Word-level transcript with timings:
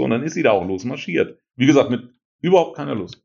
So, 0.00 0.04
und 0.04 0.12
dann 0.12 0.22
ist 0.22 0.32
sie 0.32 0.42
da 0.42 0.52
auch 0.52 0.66
losmarschiert. 0.66 1.38
Wie 1.56 1.66
gesagt, 1.66 1.90
mit 1.90 2.08
überhaupt 2.40 2.74
keiner 2.74 2.94
Lust. 2.94 3.22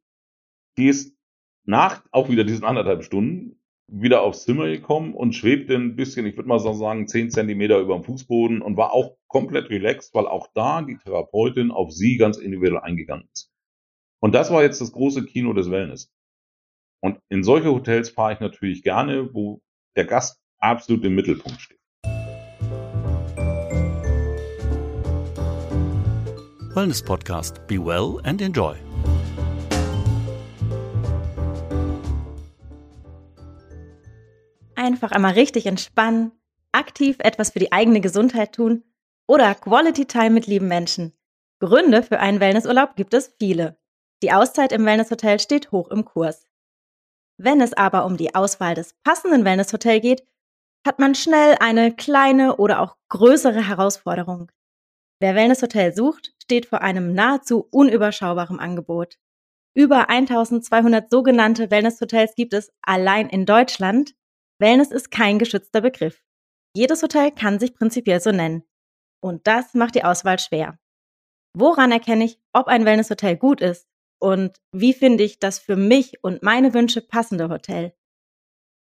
Die 0.77 0.90
ist 0.90 1.17
nach 1.63 2.03
auch 2.11 2.27
wieder 2.27 2.44
diesen 2.44 2.65
anderthalb 2.65 3.05
Stunden 3.05 3.61
wieder 3.87 4.23
aufs 4.23 4.44
Zimmer 4.44 4.67
gekommen 4.67 5.13
und 5.13 5.31
schwebte 5.31 5.73
ein 5.75 5.96
bisschen, 5.96 6.25
ich 6.25 6.35
würde 6.35 6.49
mal 6.49 6.59
so 6.59 6.73
sagen, 6.73 7.07
zehn 7.07 7.31
Zentimeter 7.31 7.79
über 7.79 7.93
dem 7.93 8.03
Fußboden 8.03 8.61
und 8.61 8.75
war 8.75 8.91
auch 8.91 9.15
komplett 9.27 9.69
relaxed, 9.69 10.13
weil 10.13 10.27
auch 10.27 10.49
da 10.53 10.81
die 10.81 10.97
Therapeutin 10.97 11.71
auf 11.71 11.93
sie 11.93 12.17
ganz 12.17 12.35
individuell 12.35 12.82
eingegangen 12.82 13.30
ist. 13.32 13.54
Und 14.20 14.36
das 14.36 14.52
war 14.52 14.62
jetzt 14.62 14.82
das 14.82 14.92
große 14.92 15.26
Kino 15.26 15.54
des 15.54 15.71
Wellness. 15.71 16.12
Und 17.00 17.21
in 17.30 17.46
solche 17.46 17.71
Hotels 17.71 18.10
fahre 18.10 18.34
ich 18.34 18.42
natürlich 18.42 18.84
gerne, 18.84 19.34
wo 19.34 19.62
der 19.96 20.04
Gast 20.04 20.42
absolut 20.57 21.05
im 21.05 21.16
Mittelpunkt 21.16 21.62
steht. 21.62 21.80
Wellness 26.76 27.02
Podcast. 27.02 27.66
Be 27.68 27.78
well 27.78 28.20
and 28.26 28.42
enjoy. 28.42 28.75
Einfach 34.76 35.14
einmal 35.14 35.36
richtig 35.36 35.68
entspannen, 35.68 36.34
aktiv 36.74 37.16
etwas 37.20 37.52
für 37.52 37.60
die 37.60 37.72
eigene 37.72 38.02
Gesundheit 38.02 38.54
tun 38.54 38.84
oder 39.26 39.56
Quality 39.56 40.06
Time 40.06 40.32
mit 40.32 40.48
lieben 40.48 40.68
Menschen. 40.68 41.14
Gründe 41.60 42.04
für 42.04 42.20
einen 42.20 42.42
Wellnessurlaub 42.42 42.98
gibt 42.98 43.14
es 43.14 43.34
viele. 43.40 43.78
Die 44.22 44.34
Auszeit 44.34 44.74
im 44.74 44.86
Wellnesshotel 44.86 45.40
steht 45.40 45.72
hoch 45.72 45.90
im 45.92 46.04
Kurs. 46.04 46.46
Wenn 47.38 47.62
es 47.62 47.72
aber 47.72 48.05
um 48.05 48.18
die 48.18 48.36
Auswahl 48.36 48.76
des 48.76 48.96
passenden 49.02 49.46
Wellnesshotels 49.46 50.02
geht, 50.02 50.28
hat 50.86 51.00
man 51.00 51.16
schnell 51.16 51.55
eine 51.62 51.96
kleine 51.96 52.58
oder 52.58 52.82
auch 52.82 52.98
größere 53.08 53.66
Herausforderung. 53.66 54.52
Wer 55.20 55.36
Wellnesshotel 55.36 55.94
sucht, 55.94 56.34
steht 56.42 56.66
vor 56.66 56.82
einem 56.82 57.14
nahezu 57.14 57.68
unüberschaubaren 57.72 58.60
Angebot. 58.60 59.18
Über 59.74 60.10
1200 60.10 61.10
sogenannte 61.10 61.70
Wellnesshotels 61.70 62.35
gibt 62.35 62.54
es 62.54 62.71
allein 62.82 63.30
in 63.30 63.46
Deutschland. 63.46 64.16
Wellness 64.59 64.91
ist 64.91 65.11
kein 65.11 65.38
geschützter 65.38 65.81
Begriff. 65.81 66.23
Jedes 66.75 67.03
Hotel 67.03 67.31
kann 67.31 67.59
sich 67.59 67.73
prinzipiell 67.73 68.21
so 68.21 68.31
nennen. 68.31 68.63
Und 69.21 69.47
das 69.47 69.73
macht 69.73 69.95
die 69.95 70.03
Auswahl 70.03 70.39
schwer. 70.39 70.80
Woran 71.53 71.91
erkenne 71.91 72.25
ich, 72.25 72.39
ob 72.53 72.67
ein 72.67 72.86
Wellnesshotel 72.86 73.38
gut 73.38 73.61
ist? 73.61 73.88
Und 74.19 74.58
wie 74.71 74.93
finde 74.93 75.23
ich 75.23 75.39
das 75.39 75.59
für 75.59 75.75
mich 75.75 76.23
und 76.23 76.41
meine 76.41 76.73
Wünsche 76.73 77.02
passende 77.02 77.49
Hotel? 77.49 77.93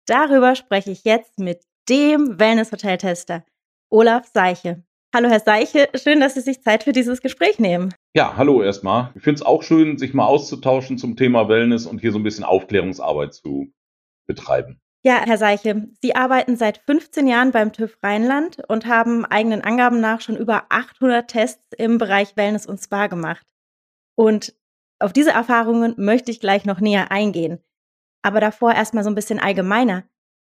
Darüber 0.06 0.54
spreche 0.54 0.92
ich 0.92 1.04
jetzt 1.04 1.38
mit 1.38 1.64
dem 1.88 2.38
Wellness-Hotel-Tester, 2.38 3.44
Olaf 3.90 4.30
Seiche. 4.32 4.85
Hallo 5.16 5.30
Herr 5.30 5.40
Seiche, 5.40 5.88
schön, 5.94 6.20
dass 6.20 6.34
Sie 6.34 6.42
sich 6.42 6.60
Zeit 6.60 6.84
für 6.84 6.92
dieses 6.92 7.22
Gespräch 7.22 7.58
nehmen. 7.58 7.94
Ja, 8.14 8.36
hallo 8.36 8.62
erstmal. 8.62 9.12
Ich 9.14 9.22
finde 9.22 9.36
es 9.36 9.46
auch 9.46 9.62
schön, 9.62 9.96
sich 9.96 10.12
mal 10.12 10.26
auszutauschen 10.26 10.98
zum 10.98 11.16
Thema 11.16 11.48
Wellness 11.48 11.86
und 11.86 12.02
hier 12.02 12.12
so 12.12 12.18
ein 12.18 12.22
bisschen 12.22 12.44
Aufklärungsarbeit 12.44 13.32
zu 13.32 13.72
betreiben. 14.26 14.78
Ja, 15.02 15.22
Herr 15.24 15.38
Seiche, 15.38 15.88
Sie 16.02 16.14
arbeiten 16.14 16.58
seit 16.58 16.82
15 16.84 17.26
Jahren 17.28 17.50
beim 17.50 17.72
TÜV 17.72 17.96
Rheinland 18.02 18.58
und 18.68 18.84
haben 18.84 19.24
eigenen 19.24 19.62
Angaben 19.62 20.02
nach 20.02 20.20
schon 20.20 20.36
über 20.36 20.66
800 20.68 21.26
Tests 21.26 21.66
im 21.78 21.96
Bereich 21.96 22.36
Wellness 22.36 22.66
und 22.66 22.76
Spa 22.76 23.06
gemacht. 23.06 23.46
Und 24.18 24.54
auf 24.98 25.14
diese 25.14 25.30
Erfahrungen 25.30 25.94
möchte 25.96 26.30
ich 26.30 26.40
gleich 26.40 26.66
noch 26.66 26.80
näher 26.80 27.10
eingehen. 27.10 27.64
Aber 28.20 28.40
davor 28.40 28.74
erstmal 28.74 29.02
so 29.02 29.08
ein 29.08 29.14
bisschen 29.14 29.40
allgemeiner. 29.40 30.04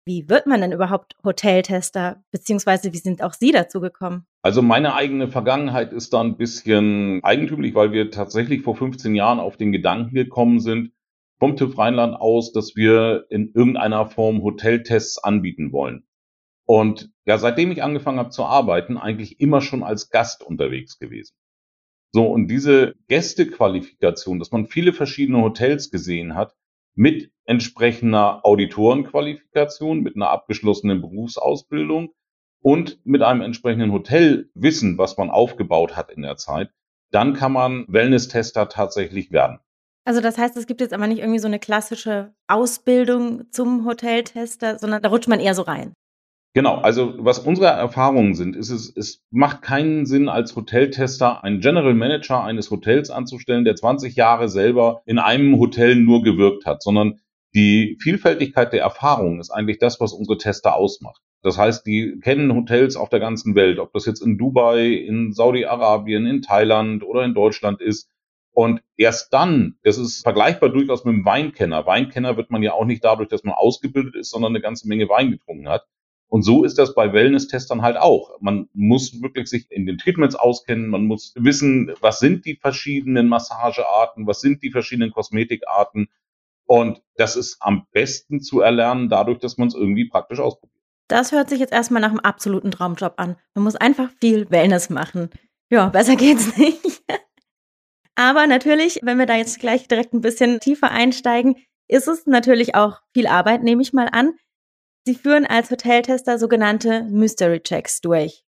Wie 0.07 0.31
wird 0.31 0.47
man 0.47 0.63
denn 0.63 0.73
überhaupt 0.73 1.17
Hoteltester, 1.23 2.25
beziehungsweise 2.31 2.95
wie 2.95 2.99
sind 2.99 3.23
auch 3.23 3.35
Sie 3.35 3.53
dazu 3.53 3.83
gekommen? 3.83 4.27
Also 4.45 4.61
meine 4.61 4.95
eigene 4.95 5.29
Vergangenheit 5.29 5.95
ist 5.95 6.13
da 6.13 6.21
ein 6.21 6.37
bisschen 6.37 7.25
eigentümlich, 7.25 7.75
weil 7.75 7.93
wir 7.93 8.11
tatsächlich 8.11 8.61
vor 8.61 8.77
15 8.77 9.15
Jahren 9.15 9.41
auf 9.41 9.57
den 9.57 9.73
Gedanken 9.73 10.15
gekommen 10.15 10.61
sind, 10.61 10.93
vom 11.39 11.57
TÜV 11.57 11.79
Rheinland 11.79 12.15
aus, 12.15 12.53
dass 12.53 12.77
wir 12.77 13.25
in 13.31 13.53
irgendeiner 13.55 14.05
Form 14.05 14.43
Hoteltests 14.43 15.17
anbieten 15.17 15.73
wollen. 15.73 16.07
Und 16.67 17.11
ja, 17.25 17.39
seitdem 17.39 17.73
ich 17.73 17.83
angefangen 17.83 18.19
habe 18.19 18.29
zu 18.29 18.45
arbeiten, 18.45 18.99
eigentlich 18.99 19.41
immer 19.41 19.63
schon 19.63 19.83
als 19.83 20.11
Gast 20.11 20.45
unterwegs 20.45 20.99
gewesen. 20.99 21.35
So, 22.13 22.27
und 22.27 22.49
diese 22.49 22.97
Gästequalifikation, 23.09 24.41
dass 24.41 24.53
man 24.53 24.67
viele 24.67 24.93
verschiedene 24.93 25.41
Hotels 25.41 25.91
gesehen 25.91 26.35
hat, 26.35 26.55
mit 26.95 27.33
entsprechender 27.47 28.45
Auditorenqualifikation, 28.45 30.01
mit 30.01 30.17
einer 30.17 30.29
abgeschlossenen 30.29 31.01
Berufsausbildung 31.01 32.13
und 32.65 32.99
mit 33.05 33.21
einem 33.21 33.43
entsprechenden 33.43 33.93
Hotelwissen, 33.93 34.97
was 34.97 35.19
man 35.19 35.29
aufgebaut 35.29 35.97
hat 35.97 36.11
in 36.11 36.23
der 36.23 36.39
Zeit, 36.39 36.71
dann 37.11 37.35
kann 37.35 37.53
man 37.53 37.85
Wellness-Tester 37.89 38.71
tatsächlich 38.71 39.31
werden. 39.31 39.59
Also 40.07 40.23
das 40.23 40.39
heißt, 40.39 40.57
es 40.57 40.67
gibt 40.67 40.81
jetzt 40.81 40.95
aber 40.95 41.07
nicht 41.07 41.19
irgendwie 41.19 41.41
so 41.41 41.47
eine 41.47 41.59
klassische 41.59 42.33
Ausbildung 42.49 43.51
zum 43.51 43.85
Hoteltester, 43.85 44.79
sondern 44.79 45.03
da 45.03 45.11
rutscht 45.11 45.29
man 45.29 45.41
eher 45.41 45.55
so 45.55 45.63
rein. 45.63 45.93
Genau, 46.55 46.77
also 46.77 47.15
was 47.19 47.39
unsere 47.39 47.67
Erfahrungen 47.67 48.35
sind, 48.35 48.57
ist 48.57 48.71
es, 48.71 48.91
es 48.97 49.23
macht 49.31 49.61
keinen 49.61 50.07
Sinn, 50.07 50.31
als 50.31 50.57
Hoteltester 50.57 51.45
einen 51.45 51.61
General 51.61 51.95
Manager 51.95 52.45
eines 52.45 52.71
Hotels 52.71 53.11
anzustellen, 53.11 53.65
der 53.65 53.77
20 53.77 54.17
Jahre 54.17 54.49
selber 54.49 55.03
in 55.05 55.19
einem 55.19 55.59
Hotel 55.59 55.97
nur 55.97 56.23
gewirkt 56.23 56.65
hat, 56.65 56.83
sondern 56.83 57.21
die 57.55 57.99
Vielfältigkeit 58.01 58.73
der 58.73 58.81
Erfahrungen 58.81 59.41
ist 59.41 59.51
eigentlich 59.51 59.79
das, 59.79 60.01
was 60.01 60.15
unsere 60.15 60.39
Tester 60.39 60.77
ausmacht. 60.77 61.21
Das 61.45 61.59
heißt, 61.59 61.87
die 61.87 62.19
kennen 62.21 62.55
Hotels 62.55 62.97
auf 62.97 63.11
der 63.11 63.21
ganzen 63.21 63.55
Welt, 63.55 63.79
ob 63.79 63.93
das 63.93 64.07
jetzt 64.07 64.23
in 64.23 64.39
Dubai, 64.39 64.87
in 64.87 65.35
Saudi-Arabien, 65.35 66.27
in 66.27 66.41
Thailand 66.41 67.05
oder 67.05 67.23
in 67.23 67.35
Deutschland 67.35 67.83
ist. 67.83 68.09
Und 68.53 68.81
erst 68.97 69.31
dann, 69.35 69.77
das 69.83 69.99
ist 69.99 70.23
vergleichbar 70.23 70.71
durchaus 70.71 71.05
mit 71.05 71.13
einem 71.13 71.27
Weinkenner. 71.27 71.85
Weinkenner 71.85 72.39
wird 72.39 72.51
man 72.51 72.63
ja 72.63 72.73
auch 72.73 72.87
nicht 72.87 73.05
dadurch, 73.05 73.29
dass 73.29 73.45
man 73.45 73.53
ausgebildet 73.53 74.15
ist, 74.17 74.31
sondern 74.31 74.53
eine 74.53 74.63
ganze 74.63 74.89
Menge 74.89 75.07
Wein 75.11 75.33
getrunken 75.33 75.69
hat. 75.69 75.85
Und 76.29 76.45
so 76.45 76.65
ist 76.65 76.79
das 76.79 76.95
bei 76.95 77.13
Wellness-Testern 77.13 77.83
halt 77.83 77.99
auch. 77.99 78.41
Man 78.41 78.71
muss 78.73 79.21
wirklich 79.21 79.49
sich 79.49 79.71
in 79.71 79.85
den 79.85 79.99
Treatments 79.99 80.37
auskennen, 80.37 80.89
man 80.89 81.05
muss 81.05 81.35
wissen, 81.37 81.93
was 82.01 82.21
sind 82.21 82.47
die 82.47 82.57
verschiedenen 82.57 83.29
Massagearten, 83.29 84.27
was 84.27 84.41
sind 84.41 84.63
die 84.63 84.71
verschiedenen 84.71 85.13
Kosmetikarten. 85.13 86.09
Und 86.65 87.03
das 87.17 87.37
ist 87.37 87.59
am 87.61 87.87
besten 87.93 88.41
zu 88.41 88.63
erlernen, 88.63 89.11
dadurch, 89.11 89.41
dass 89.41 89.59
man 89.59 89.69
es 89.69 89.75
irgendwie 89.75 90.09
praktisch 90.09 90.41
ausprobiert. 90.41 90.75
Das 91.09 91.33
hört 91.33 91.51
sich 91.51 91.61
jetzt 91.61 91.73
erstmal 91.73 92.01
nach 92.01 92.11
einem 92.11 92.21
absoluten 92.21 92.71
Traumjob 92.71 93.15
an. 93.17 93.37
Man 93.55 93.65
muss 93.65 93.77
einfach 93.77 94.11
viel 94.21 94.51
Wellness 94.51 94.91
machen. 94.91 95.31
Ja, 95.71 95.89
besser 95.89 96.17
geht's 96.17 96.57
nicht. 96.57 97.03
Aber 98.15 98.47
natürlich, 98.47 99.01
wenn 99.03 99.19
wir 99.19 99.27
da 99.27 99.37
jetzt 99.37 99.59
gleich 99.59 99.89
direkt 99.89 100.15
ein 100.15 100.21
bisschen 100.21 100.61
tiefer 100.61 100.91
einsteigen, 100.91 101.57
ist 101.89 102.09
es 102.09 102.27
natürlich 102.27 102.75
auch 102.75 103.01
viel 103.13 103.27
Arbeit, 103.27 103.63
nehme 103.63 103.83
ich 103.83 103.93
mal 103.93 104.09
an. 104.11 104.35
Sie 105.07 105.15
führen 105.15 105.47
als 105.47 105.71
Hoteltester 105.71 106.39
sogenannte 106.39 107.03
Mystery 107.05 107.61
Checks 107.61 108.01
durch, 108.01 108.45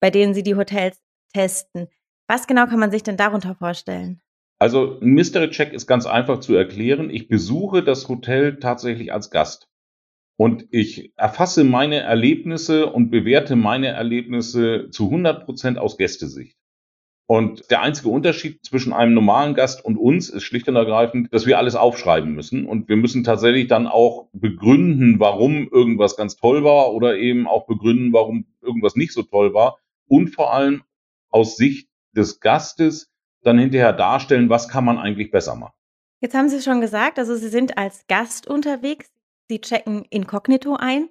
bei 0.00 0.10
denen 0.10 0.32
Sie 0.32 0.42
die 0.42 0.54
Hotels 0.54 0.98
testen. 1.34 1.88
Was 2.28 2.46
genau 2.46 2.66
kann 2.66 2.78
man 2.78 2.90
sich 2.90 3.02
denn 3.02 3.18
darunter 3.18 3.54
vorstellen? 3.54 4.22
Also 4.58 4.98
ein 5.00 5.10
Mystery 5.10 5.50
Check 5.50 5.72
ist 5.74 5.86
ganz 5.86 6.06
einfach 6.06 6.40
zu 6.40 6.54
erklären. 6.54 7.10
Ich 7.10 7.28
besuche 7.28 7.82
das 7.82 8.08
Hotel 8.08 8.58
tatsächlich 8.60 9.12
als 9.12 9.30
Gast. 9.30 9.68
Und 10.36 10.66
ich 10.70 11.12
erfasse 11.16 11.62
meine 11.62 12.00
Erlebnisse 12.00 12.86
und 12.86 13.10
bewerte 13.10 13.54
meine 13.54 13.88
Erlebnisse 13.88 14.88
zu 14.90 15.04
100 15.04 15.44
Prozent 15.44 15.78
aus 15.78 15.96
Gästesicht. 15.96 16.56
Und 17.26 17.70
der 17.70 17.80
einzige 17.80 18.10
Unterschied 18.10 18.64
zwischen 18.66 18.92
einem 18.92 19.14
normalen 19.14 19.54
Gast 19.54 19.82
und 19.82 19.96
uns 19.96 20.28
ist 20.28 20.42
schlicht 20.42 20.68
und 20.68 20.76
ergreifend, 20.76 21.32
dass 21.32 21.46
wir 21.46 21.56
alles 21.56 21.74
aufschreiben 21.74 22.34
müssen. 22.34 22.66
Und 22.66 22.88
wir 22.88 22.96
müssen 22.96 23.24
tatsächlich 23.24 23.66
dann 23.66 23.86
auch 23.86 24.28
begründen, 24.32 25.20
warum 25.20 25.68
irgendwas 25.70 26.16
ganz 26.16 26.36
toll 26.36 26.64
war 26.64 26.92
oder 26.92 27.16
eben 27.16 27.46
auch 27.46 27.66
begründen, 27.66 28.12
warum 28.12 28.46
irgendwas 28.60 28.94
nicht 28.94 29.12
so 29.12 29.22
toll 29.22 29.54
war. 29.54 29.78
Und 30.06 30.34
vor 30.34 30.52
allem 30.52 30.82
aus 31.30 31.56
Sicht 31.56 31.88
des 32.12 32.40
Gastes 32.40 33.10
dann 33.42 33.58
hinterher 33.58 33.94
darstellen, 33.94 34.50
was 34.50 34.68
kann 34.68 34.84
man 34.84 34.98
eigentlich 34.98 35.30
besser 35.30 35.54
machen. 35.54 35.74
Jetzt 36.20 36.34
haben 36.34 36.48
Sie 36.48 36.60
schon 36.60 36.80
gesagt, 36.80 37.18
also 37.18 37.36
Sie 37.36 37.48
sind 37.48 37.78
als 37.78 38.06
Gast 38.06 38.46
unterwegs. 38.46 39.13
Sie 39.48 39.60
checken 39.60 40.04
inkognito 40.10 40.76
ein. 40.78 41.08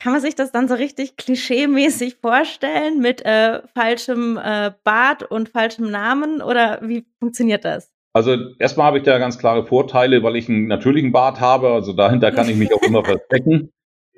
Kann 0.00 0.12
man 0.12 0.22
sich 0.22 0.34
das 0.34 0.50
dann 0.50 0.66
so 0.66 0.74
richtig 0.74 1.16
klischeemäßig 1.16 2.16
vorstellen 2.16 3.00
mit 3.00 3.24
äh, 3.24 3.60
falschem 3.74 4.38
äh, 4.38 4.72
Bart 4.82 5.24
und 5.24 5.50
falschem 5.50 5.90
Namen 5.90 6.40
oder 6.40 6.80
wie 6.82 7.04
funktioniert 7.18 7.64
das? 7.64 7.92
Also 8.12 8.36
erstmal 8.58 8.86
habe 8.86 8.98
ich 8.98 9.04
da 9.04 9.18
ganz 9.18 9.38
klare 9.38 9.66
Vorteile, 9.66 10.22
weil 10.22 10.36
ich 10.36 10.48
einen 10.48 10.66
natürlichen 10.66 11.12
Bart 11.12 11.40
habe, 11.40 11.68
also 11.68 11.92
dahinter 11.92 12.32
kann 12.32 12.48
ich 12.48 12.56
mich 12.56 12.72
auch 12.74 12.82
immer 12.82 13.04
verstecken. 13.04 13.72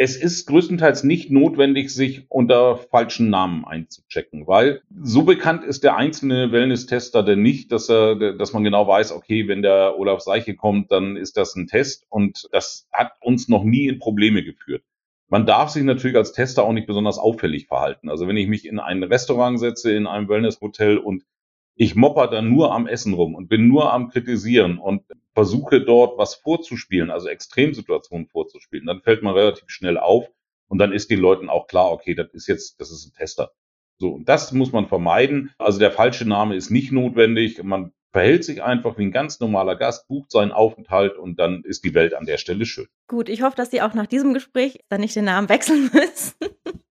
Es 0.05 0.17
ist 0.17 0.47
größtenteils 0.47 1.05
nicht 1.05 1.31
notwendig, 1.31 1.95
sich 1.95 2.27
unter 2.29 2.77
falschen 2.77 3.31
Namen 3.31 3.65
einzuchecken, 3.65 4.49
weil 4.49 4.83
so 5.01 5.23
bekannt 5.23 5.63
ist 5.63 5.85
der 5.85 5.97
einzelne 5.97 6.51
Wellness-Tester 6.51 7.23
denn 7.23 7.41
nicht, 7.41 7.71
dass 7.71 7.89
er, 7.89 8.17
dass 8.33 8.53
man 8.53 8.65
genau 8.65 8.89
weiß, 8.89 9.13
okay, 9.13 9.47
wenn 9.47 9.63
der 9.63 9.97
Olaf 9.97 10.19
Seiche 10.19 10.57
kommt, 10.57 10.91
dann 10.91 11.15
ist 11.17 11.37
das 11.37 11.55
ein 11.55 11.69
Test 11.69 12.05
und 12.09 12.49
das 12.51 12.89
hat 12.93 13.13
uns 13.21 13.47
noch 13.47 13.63
nie 13.63 13.87
in 13.87 14.01
Probleme 14.01 14.43
geführt. 14.43 14.83
Man 15.29 15.47
darf 15.47 15.69
sich 15.69 15.85
natürlich 15.85 16.17
als 16.17 16.33
Tester 16.33 16.65
auch 16.65 16.73
nicht 16.73 16.89
besonders 16.89 17.19
auffällig 17.19 17.69
verhalten. 17.69 18.09
Also 18.09 18.27
wenn 18.27 18.37
ich 18.37 18.49
mich 18.49 18.67
in 18.67 18.81
ein 18.81 19.05
Restaurant 19.05 19.61
setze, 19.61 19.93
in 19.93 20.09
einem 20.09 20.29
Wellness-Hotel 20.29 20.99
und 20.99 21.23
ich 21.77 21.95
mopper 21.95 22.27
dann 22.27 22.49
nur 22.49 22.75
am 22.75 22.89
Essen 22.89 23.15
rum 23.15 23.37
und 23.37 23.47
bin 23.47 23.69
nur 23.69 23.93
am 23.93 24.09
Kritisieren 24.09 24.79
und 24.79 25.05
versuche 25.35 25.81
dort 25.81 26.19
was 26.19 26.35
vorzuspielen, 26.35 27.11
also 27.11 27.29
Extremsituationen 27.29 28.27
vorzuspielen, 28.27 28.87
dann 28.87 29.03
fällt 29.03 29.23
man 29.23 29.35
relativ 29.35 29.65
schnell 29.69 29.99
auf 29.99 30.31
und 30.69 30.79
dann 30.79 30.93
ist 30.93 31.11
den 31.11 31.21
Leuten 31.21 31.49
auch 31.49 31.67
klar, 31.67 31.91
okay, 31.91 32.15
das 32.15 32.33
ist 32.33 32.47
jetzt, 32.47 32.81
das 32.81 32.91
ist 32.91 33.07
ein 33.07 33.13
Tester. 33.13 33.53
So, 33.99 34.11
und 34.11 34.29
das 34.29 34.53
muss 34.53 34.73
man 34.73 34.89
vermeiden. 34.89 35.53
Also 35.59 35.79
der 35.79 35.93
falsche 35.93 36.27
Name 36.27 36.57
ist 36.57 36.71
nicht 36.71 36.93
notwendig. 36.93 37.63
Man 37.63 37.93
verhält 38.11 38.45
sich 38.45 38.63
einfach 38.63 38.99
wie 38.99 39.05
ein 39.05 39.13
ganz 39.13 39.41
normaler 39.41 39.77
Gast, 39.77 40.09
bucht 40.09 40.31
seinen 40.31 40.53
Aufenthalt 40.53 41.17
und 41.17 41.39
dann 41.39 41.63
ist 41.65 41.85
die 41.85 41.95
Welt 41.95 42.15
an 42.15 42.27
der 42.27 42.39
Stelle 42.39 42.67
schön. 42.67 42.89
Gut, 43.09 43.29
ich 43.29 43.43
hoffe, 43.43 43.57
dass 43.57 43.71
Sie 43.71 43.81
auch 43.81 43.95
nach 43.95 44.07
diesem 44.07 44.35
Gespräch 44.35 44.81
dann 44.89 45.01
nicht 45.01 45.17
den 45.17 45.25
Namen 45.25 45.49
wechseln 45.49 45.91
müssen. 45.93 46.35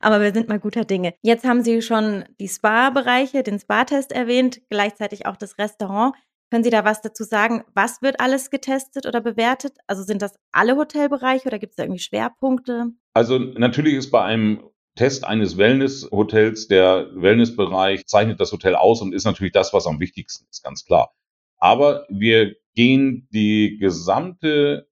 Aber 0.00 0.20
wir 0.20 0.32
sind 0.32 0.48
mal 0.48 0.58
guter 0.58 0.84
Dinge. 0.84 1.14
Jetzt 1.22 1.44
haben 1.44 1.62
Sie 1.62 1.80
schon 1.80 2.24
die 2.38 2.48
Spa-Bereiche, 2.48 3.42
den 3.42 3.58
Spa-Test 3.58 4.12
erwähnt, 4.12 4.60
gleichzeitig 4.68 5.26
auch 5.26 5.36
das 5.36 5.58
Restaurant. 5.58 6.14
Können 6.54 6.62
Sie 6.62 6.70
da 6.70 6.84
was 6.84 7.02
dazu 7.02 7.24
sagen? 7.24 7.64
Was 7.74 8.00
wird 8.00 8.20
alles 8.20 8.48
getestet 8.48 9.06
oder 9.06 9.20
bewertet? 9.20 9.72
Also 9.88 10.04
sind 10.04 10.22
das 10.22 10.36
alle 10.52 10.76
Hotelbereiche 10.76 11.48
oder 11.48 11.58
gibt 11.58 11.72
es 11.72 11.76
da 11.76 11.82
irgendwie 11.82 12.00
Schwerpunkte? 12.00 12.92
Also 13.12 13.40
natürlich 13.40 13.94
ist 13.94 14.12
bei 14.12 14.22
einem 14.22 14.62
Test 14.94 15.24
eines 15.24 15.56
Wellness-Hotels. 15.58 16.68
Der 16.68 17.08
Wellnessbereich 17.12 18.06
zeichnet 18.06 18.38
das 18.38 18.52
Hotel 18.52 18.76
aus 18.76 19.02
und 19.02 19.12
ist 19.12 19.24
natürlich 19.24 19.52
das, 19.52 19.72
was 19.72 19.88
am 19.88 19.98
wichtigsten 19.98 20.46
ist, 20.48 20.62
ganz 20.62 20.84
klar. 20.84 21.12
Aber 21.56 22.06
wir 22.08 22.54
gehen 22.76 23.26
die 23.32 23.76
gesamte 23.80 24.86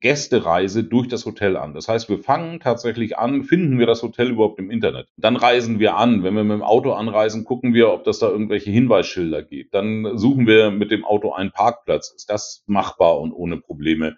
Gästereise 0.00 0.84
durch 0.84 1.08
das 1.08 1.26
Hotel 1.26 1.56
an. 1.56 1.74
Das 1.74 1.88
heißt, 1.88 2.08
wir 2.08 2.18
fangen 2.18 2.60
tatsächlich 2.60 3.18
an, 3.18 3.44
finden 3.44 3.78
wir 3.78 3.86
das 3.86 4.02
Hotel 4.02 4.30
überhaupt 4.30 4.58
im 4.58 4.70
Internet. 4.70 5.08
Dann 5.16 5.36
reisen 5.36 5.78
wir 5.78 5.96
an. 5.96 6.22
Wenn 6.22 6.34
wir 6.34 6.44
mit 6.44 6.54
dem 6.54 6.62
Auto 6.62 6.92
anreisen, 6.92 7.44
gucken 7.44 7.74
wir, 7.74 7.90
ob 7.92 8.04
das 8.04 8.18
da 8.18 8.28
irgendwelche 8.28 8.70
Hinweisschilder 8.70 9.42
gibt. 9.42 9.74
Dann 9.74 10.16
suchen 10.16 10.46
wir 10.46 10.70
mit 10.70 10.90
dem 10.90 11.04
Auto 11.04 11.32
einen 11.32 11.50
Parkplatz. 11.50 12.12
Ist 12.14 12.30
das 12.30 12.62
machbar 12.66 13.18
und 13.20 13.32
ohne 13.32 13.58
Probleme? 13.58 14.16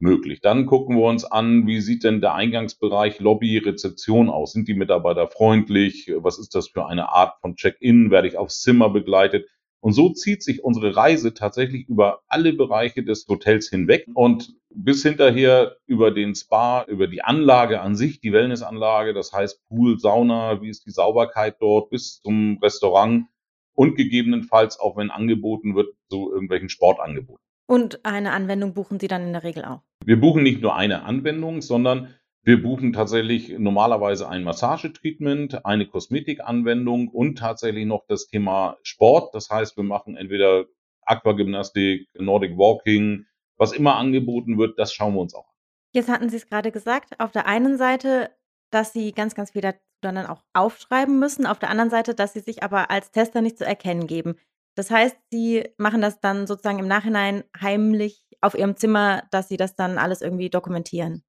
möglich. 0.00 0.40
Dann 0.40 0.66
gucken 0.66 0.96
wir 0.96 1.04
uns 1.04 1.24
an, 1.24 1.66
wie 1.66 1.80
sieht 1.80 2.04
denn 2.04 2.20
der 2.20 2.34
Eingangsbereich 2.34 3.20
Lobby, 3.20 3.58
Rezeption 3.58 4.30
aus? 4.30 4.52
Sind 4.52 4.66
die 4.66 4.74
Mitarbeiter 4.74 5.28
freundlich? 5.28 6.10
Was 6.16 6.38
ist 6.38 6.54
das 6.54 6.68
für 6.68 6.86
eine 6.86 7.10
Art 7.10 7.38
von 7.40 7.54
Check-in? 7.54 8.10
Werde 8.10 8.28
ich 8.28 8.36
aufs 8.36 8.60
Zimmer 8.62 8.90
begleitet? 8.90 9.46
Und 9.80 9.92
so 9.92 10.10
zieht 10.10 10.42
sich 10.42 10.62
unsere 10.62 10.94
Reise 10.94 11.32
tatsächlich 11.32 11.88
über 11.88 12.20
alle 12.28 12.52
Bereiche 12.52 13.02
des 13.02 13.26
Hotels 13.28 13.70
hinweg 13.70 14.06
und 14.14 14.54
bis 14.68 15.02
hinterher 15.02 15.76
über 15.86 16.10
den 16.10 16.34
Spa, 16.34 16.84
über 16.84 17.06
die 17.08 17.22
Anlage 17.22 17.80
an 17.80 17.96
sich, 17.96 18.20
die 18.20 18.32
Wellnessanlage, 18.32 19.14
das 19.14 19.32
heißt 19.32 19.66
Pool, 19.68 19.98
Sauna, 19.98 20.60
wie 20.60 20.68
ist 20.68 20.86
die 20.86 20.90
Sauberkeit 20.90 21.56
dort, 21.60 21.90
bis 21.90 22.20
zum 22.20 22.58
Restaurant 22.62 23.26
und 23.74 23.96
gegebenenfalls 23.96 24.78
auch, 24.78 24.96
wenn 24.96 25.10
angeboten 25.10 25.74
wird, 25.74 25.94
zu 26.10 26.30
irgendwelchen 26.30 26.68
Sportangeboten. 26.68 27.42
Und 27.66 28.04
eine 28.04 28.32
Anwendung 28.32 28.74
buchen 28.74 29.00
Sie 29.00 29.08
dann 29.08 29.22
in 29.22 29.32
der 29.32 29.44
Regel 29.44 29.64
auch? 29.64 29.80
Wir 30.04 30.20
buchen 30.20 30.42
nicht 30.42 30.60
nur 30.60 30.74
eine 30.74 31.04
Anwendung, 31.04 31.62
sondern 31.62 32.14
wir 32.42 32.62
buchen 32.62 32.92
tatsächlich 32.92 33.58
normalerweise 33.58 34.28
ein 34.28 34.44
Massagetreatment, 34.44 35.66
eine 35.66 35.86
Kosmetikanwendung 35.86 37.08
und 37.08 37.38
tatsächlich 37.38 37.86
noch 37.86 38.06
das 38.08 38.28
Thema 38.28 38.78
Sport. 38.82 39.34
Das 39.34 39.50
heißt, 39.50 39.76
wir 39.76 39.84
machen 39.84 40.16
entweder 40.16 40.64
Aquagymnastik, 41.02 42.08
Nordic 42.14 42.56
Walking, 42.56 43.26
was 43.56 43.72
immer 43.72 43.96
angeboten 43.96 44.56
wird, 44.58 44.78
das 44.78 44.94
schauen 44.94 45.14
wir 45.14 45.20
uns 45.20 45.34
auch 45.34 45.46
an. 45.46 45.54
Jetzt 45.92 46.08
hatten 46.08 46.30
Sie 46.30 46.36
es 46.36 46.46
gerade 46.46 46.72
gesagt, 46.72 47.20
auf 47.20 47.32
der 47.32 47.46
einen 47.46 47.76
Seite, 47.76 48.30
dass 48.70 48.92
Sie 48.92 49.12
ganz, 49.12 49.34
ganz 49.34 49.50
viel 49.50 49.74
dann 50.00 50.16
auch 50.26 50.42
aufschreiben 50.54 51.18
müssen, 51.18 51.46
auf 51.46 51.58
der 51.58 51.68
anderen 51.68 51.90
Seite, 51.90 52.14
dass 52.14 52.32
Sie 52.32 52.40
sich 52.40 52.62
aber 52.62 52.90
als 52.90 53.10
Tester 53.10 53.42
nicht 53.42 53.58
zu 53.58 53.66
erkennen 53.66 54.06
geben. 54.06 54.36
Das 54.76 54.90
heißt, 54.90 55.16
Sie 55.30 55.68
machen 55.76 56.00
das 56.00 56.20
dann 56.20 56.46
sozusagen 56.46 56.78
im 56.78 56.88
Nachhinein 56.88 57.44
heimlich 57.60 58.24
auf 58.40 58.54
Ihrem 58.54 58.76
Zimmer, 58.76 59.24
dass 59.30 59.48
Sie 59.48 59.58
das 59.58 59.74
dann 59.74 59.98
alles 59.98 60.22
irgendwie 60.22 60.48
dokumentieren. 60.48 61.22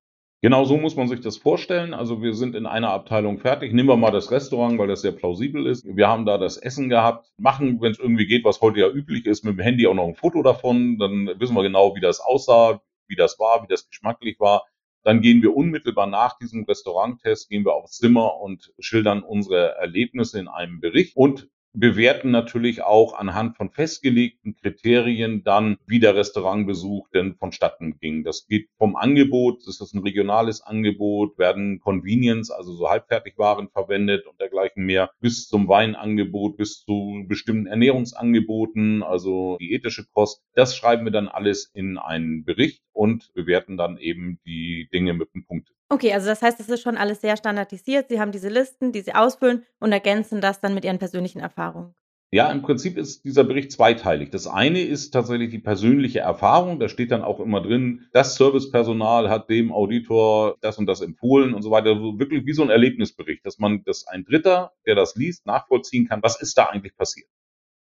Genau 0.44 0.66
so 0.66 0.76
muss 0.78 0.96
man 0.96 1.08
sich 1.08 1.22
das 1.22 1.38
vorstellen. 1.38 1.94
Also 1.94 2.24
wir 2.24 2.34
sind 2.34 2.56
in 2.56 2.66
einer 2.66 2.90
Abteilung 2.90 3.38
fertig. 3.38 3.74
Nehmen 3.74 3.90
wir 3.90 3.96
mal 3.96 4.10
das 4.10 4.32
Restaurant, 4.32 4.80
weil 4.80 4.88
das 4.88 5.02
sehr 5.02 5.12
plausibel 5.12 5.68
ist. 5.68 5.86
Wir 5.86 6.08
haben 6.08 6.26
da 6.26 6.40
das 6.40 6.58
Essen 6.58 6.90
gehabt, 6.90 7.32
machen, 7.38 7.80
wenn 7.80 7.92
es 7.92 8.00
irgendwie 8.00 8.26
geht, 8.26 8.44
was 8.44 8.60
heute 8.60 8.80
ja 8.80 8.90
üblich 8.90 9.28
ist, 9.28 9.46
mit 9.46 9.60
dem 9.60 9.62
Handy 9.62 9.86
auch 9.86 9.94
noch 9.94 10.08
ein 10.08 10.16
Foto 10.16 10.42
davon. 10.42 10.98
Dann 10.98 11.28
wissen 11.40 11.56
wir 11.56 11.62
genau, 11.62 11.96
wie 11.96 12.00
das 12.00 12.20
aussah, 12.20 12.82
wie 13.08 13.16
das 13.16 13.38
war, 13.38 13.62
wie 13.62 13.68
das 13.68 13.88
geschmacklich 13.88 14.40
war. 14.40 14.66
Dann 15.04 15.22
gehen 15.22 15.44
wir 15.44 15.56
unmittelbar 15.56 16.08
nach 16.08 16.40
diesem 16.40 16.64
Restauranttest, 16.64 17.50
gehen 17.50 17.64
wir 17.64 17.74
aufs 17.74 17.98
Zimmer 17.98 18.40
und 18.40 18.74
schildern 18.80 19.22
unsere 19.22 19.76
Erlebnisse 19.76 20.40
in 20.40 20.48
einem 20.48 20.80
Bericht 20.80 21.16
und 21.16 21.50
bewerten 21.74 22.32
natürlich 22.32 22.84
auch 22.84 23.14
anhand 23.14 23.58
von 23.58 23.70
festgelegten 23.70 24.56
Kriterien 24.56 25.44
dann, 25.44 25.78
wie 25.86 26.00
der 26.00 26.16
Restaurantbesuch 26.16 27.10
denn 27.10 27.36
vonstatten 27.36 27.98
ging. 28.00 28.24
Das 28.24 28.48
geht 28.48 28.70
vom 28.78 28.96
Angebot, 28.96 29.68
ist 29.68 29.82
das 29.82 29.94
ein 29.94 30.04
regionales 30.04 30.62
Angebot, 30.62 31.38
werden 31.38 31.80
Convenience, 31.80 32.52
also 32.52 32.74
so 32.74 32.90
Halbfertigwaren 32.90 33.70
verwendet 33.70 34.26
und 34.28 34.40
dergleichen 34.40 34.86
mehr, 34.86 35.12
bis 35.20 35.48
zum 35.48 35.68
Weinangebot, 35.68 36.58
bis 36.58 36.84
zu 36.84 37.24
bestimmten 37.28 37.68
Ernährungsangeboten, 37.68 39.04
also 39.04 39.58
diätische 39.60 40.06
Kost. 40.14 40.44
Das 40.54 40.76
schreiben 40.76 41.06
wir 41.06 41.12
dann 41.12 41.28
alles 41.28 41.72
in 41.74 41.98
einen 41.98 42.44
Bericht 42.44 42.84
und 42.94 43.32
bewerten 43.34 43.78
dann 43.78 43.98
eben 43.98 44.40
die 44.46 44.90
Dinge 44.92 45.14
mit 45.14 45.30
einem 45.34 45.46
Punkt. 45.46 45.72
Okay, 45.92 46.14
also 46.14 46.28
das 46.28 46.42
heißt, 46.42 46.58
es 46.62 46.70
ist 46.70 46.84
schon 46.84 46.96
alles 46.96 47.20
sehr 47.20 47.36
standardisiert. 47.36 48.08
Sie 48.08 48.22
haben 48.22 48.32
diese 48.32 48.48
Listen, 48.48 48.94
die 48.94 49.02
Sie 49.02 49.14
ausfüllen 49.14 49.66
und 49.82 49.92
ergänzen 49.92 50.40
das 50.40 50.62
dann 50.62 50.74
mit 50.74 50.86
Ihren 50.86 51.00
persönlichen 51.00 51.40
Erfahrungen. 51.42 51.94
Ja, 52.32 52.50
im 52.50 52.62
Prinzip 52.62 52.98
ist 52.98 53.26
dieser 53.26 53.44
Bericht 53.44 53.74
zweiteilig. 53.74 54.30
Das 54.30 54.48
eine 54.48 54.82
ist 54.84 55.12
tatsächlich 55.12 55.50
die 55.50 55.60
persönliche 55.60 56.20
Erfahrung. 56.20 56.80
Da 56.80 56.88
steht 56.88 57.12
dann 57.12 57.24
auch 57.24 57.42
immer 57.42 57.60
drin, 57.60 58.08
das 58.14 58.36
Servicepersonal 58.36 59.30
hat 59.30 59.50
dem 59.50 59.74
Auditor 59.74 60.56
das 60.62 60.78
und 60.78 60.86
das 60.86 61.02
empfohlen 61.02 61.54
und 61.54 61.62
so 61.62 61.72
weiter. 61.72 61.90
Also 61.90 62.18
wirklich 62.18 62.46
wie 62.46 62.54
so 62.54 62.64
ein 62.64 62.70
Erlebnisbericht, 62.70 63.46
dass 63.46 63.60
man, 63.60 63.84
dass 63.84 64.08
ein 64.08 64.24
Dritter, 64.24 64.72
der 64.86 64.96
das 64.96 65.18
liest, 65.18 65.46
nachvollziehen 65.46 66.08
kann, 66.08 66.24
was 66.24 66.42
ist 66.42 66.58
da 66.58 66.68
eigentlich 66.68 66.96
passiert. 66.96 67.28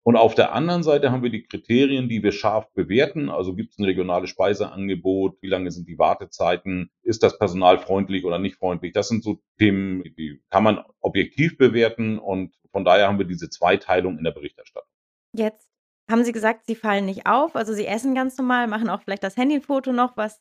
Und 0.02 0.16
auf 0.16 0.34
der 0.34 0.52
anderen 0.52 0.82
Seite 0.82 1.12
haben 1.12 1.22
wir 1.22 1.30
die 1.30 1.42
Kriterien, 1.42 2.08
die 2.08 2.22
wir 2.22 2.32
scharf 2.32 2.72
bewerten. 2.72 3.28
Also 3.28 3.54
gibt 3.54 3.72
es 3.72 3.78
ein 3.78 3.84
regionales 3.84 4.30
Speiseangebot? 4.30 5.42
Wie 5.42 5.48
lange 5.48 5.70
sind 5.70 5.86
die 5.88 5.98
Wartezeiten? 5.98 6.90
Ist 7.02 7.22
das 7.22 7.38
Personal 7.38 7.78
freundlich 7.78 8.24
oder 8.24 8.38
nicht 8.38 8.56
freundlich? 8.56 8.92
Das 8.92 9.08
sind 9.08 9.22
so 9.22 9.42
Themen, 9.58 10.02
die 10.16 10.42
kann 10.48 10.64
man 10.64 10.82
objektiv 11.00 11.58
bewerten. 11.58 12.18
Und 12.18 12.54
von 12.72 12.84
daher 12.84 13.08
haben 13.08 13.18
wir 13.18 13.26
diese 13.26 13.50
Zweiteilung 13.50 14.16
in 14.16 14.24
der 14.24 14.30
Berichterstattung. 14.30 14.88
Jetzt 15.36 15.68
haben 16.10 16.24
Sie 16.24 16.32
gesagt, 16.32 16.66
Sie 16.66 16.76
fallen 16.76 17.04
nicht 17.04 17.26
auf. 17.26 17.54
Also 17.54 17.74
Sie 17.74 17.86
essen 17.86 18.14
ganz 18.14 18.38
normal, 18.38 18.68
machen 18.68 18.88
auch 18.88 19.02
vielleicht 19.02 19.22
das 19.22 19.36
Handyfoto 19.36 19.92
noch, 19.92 20.16
was 20.16 20.40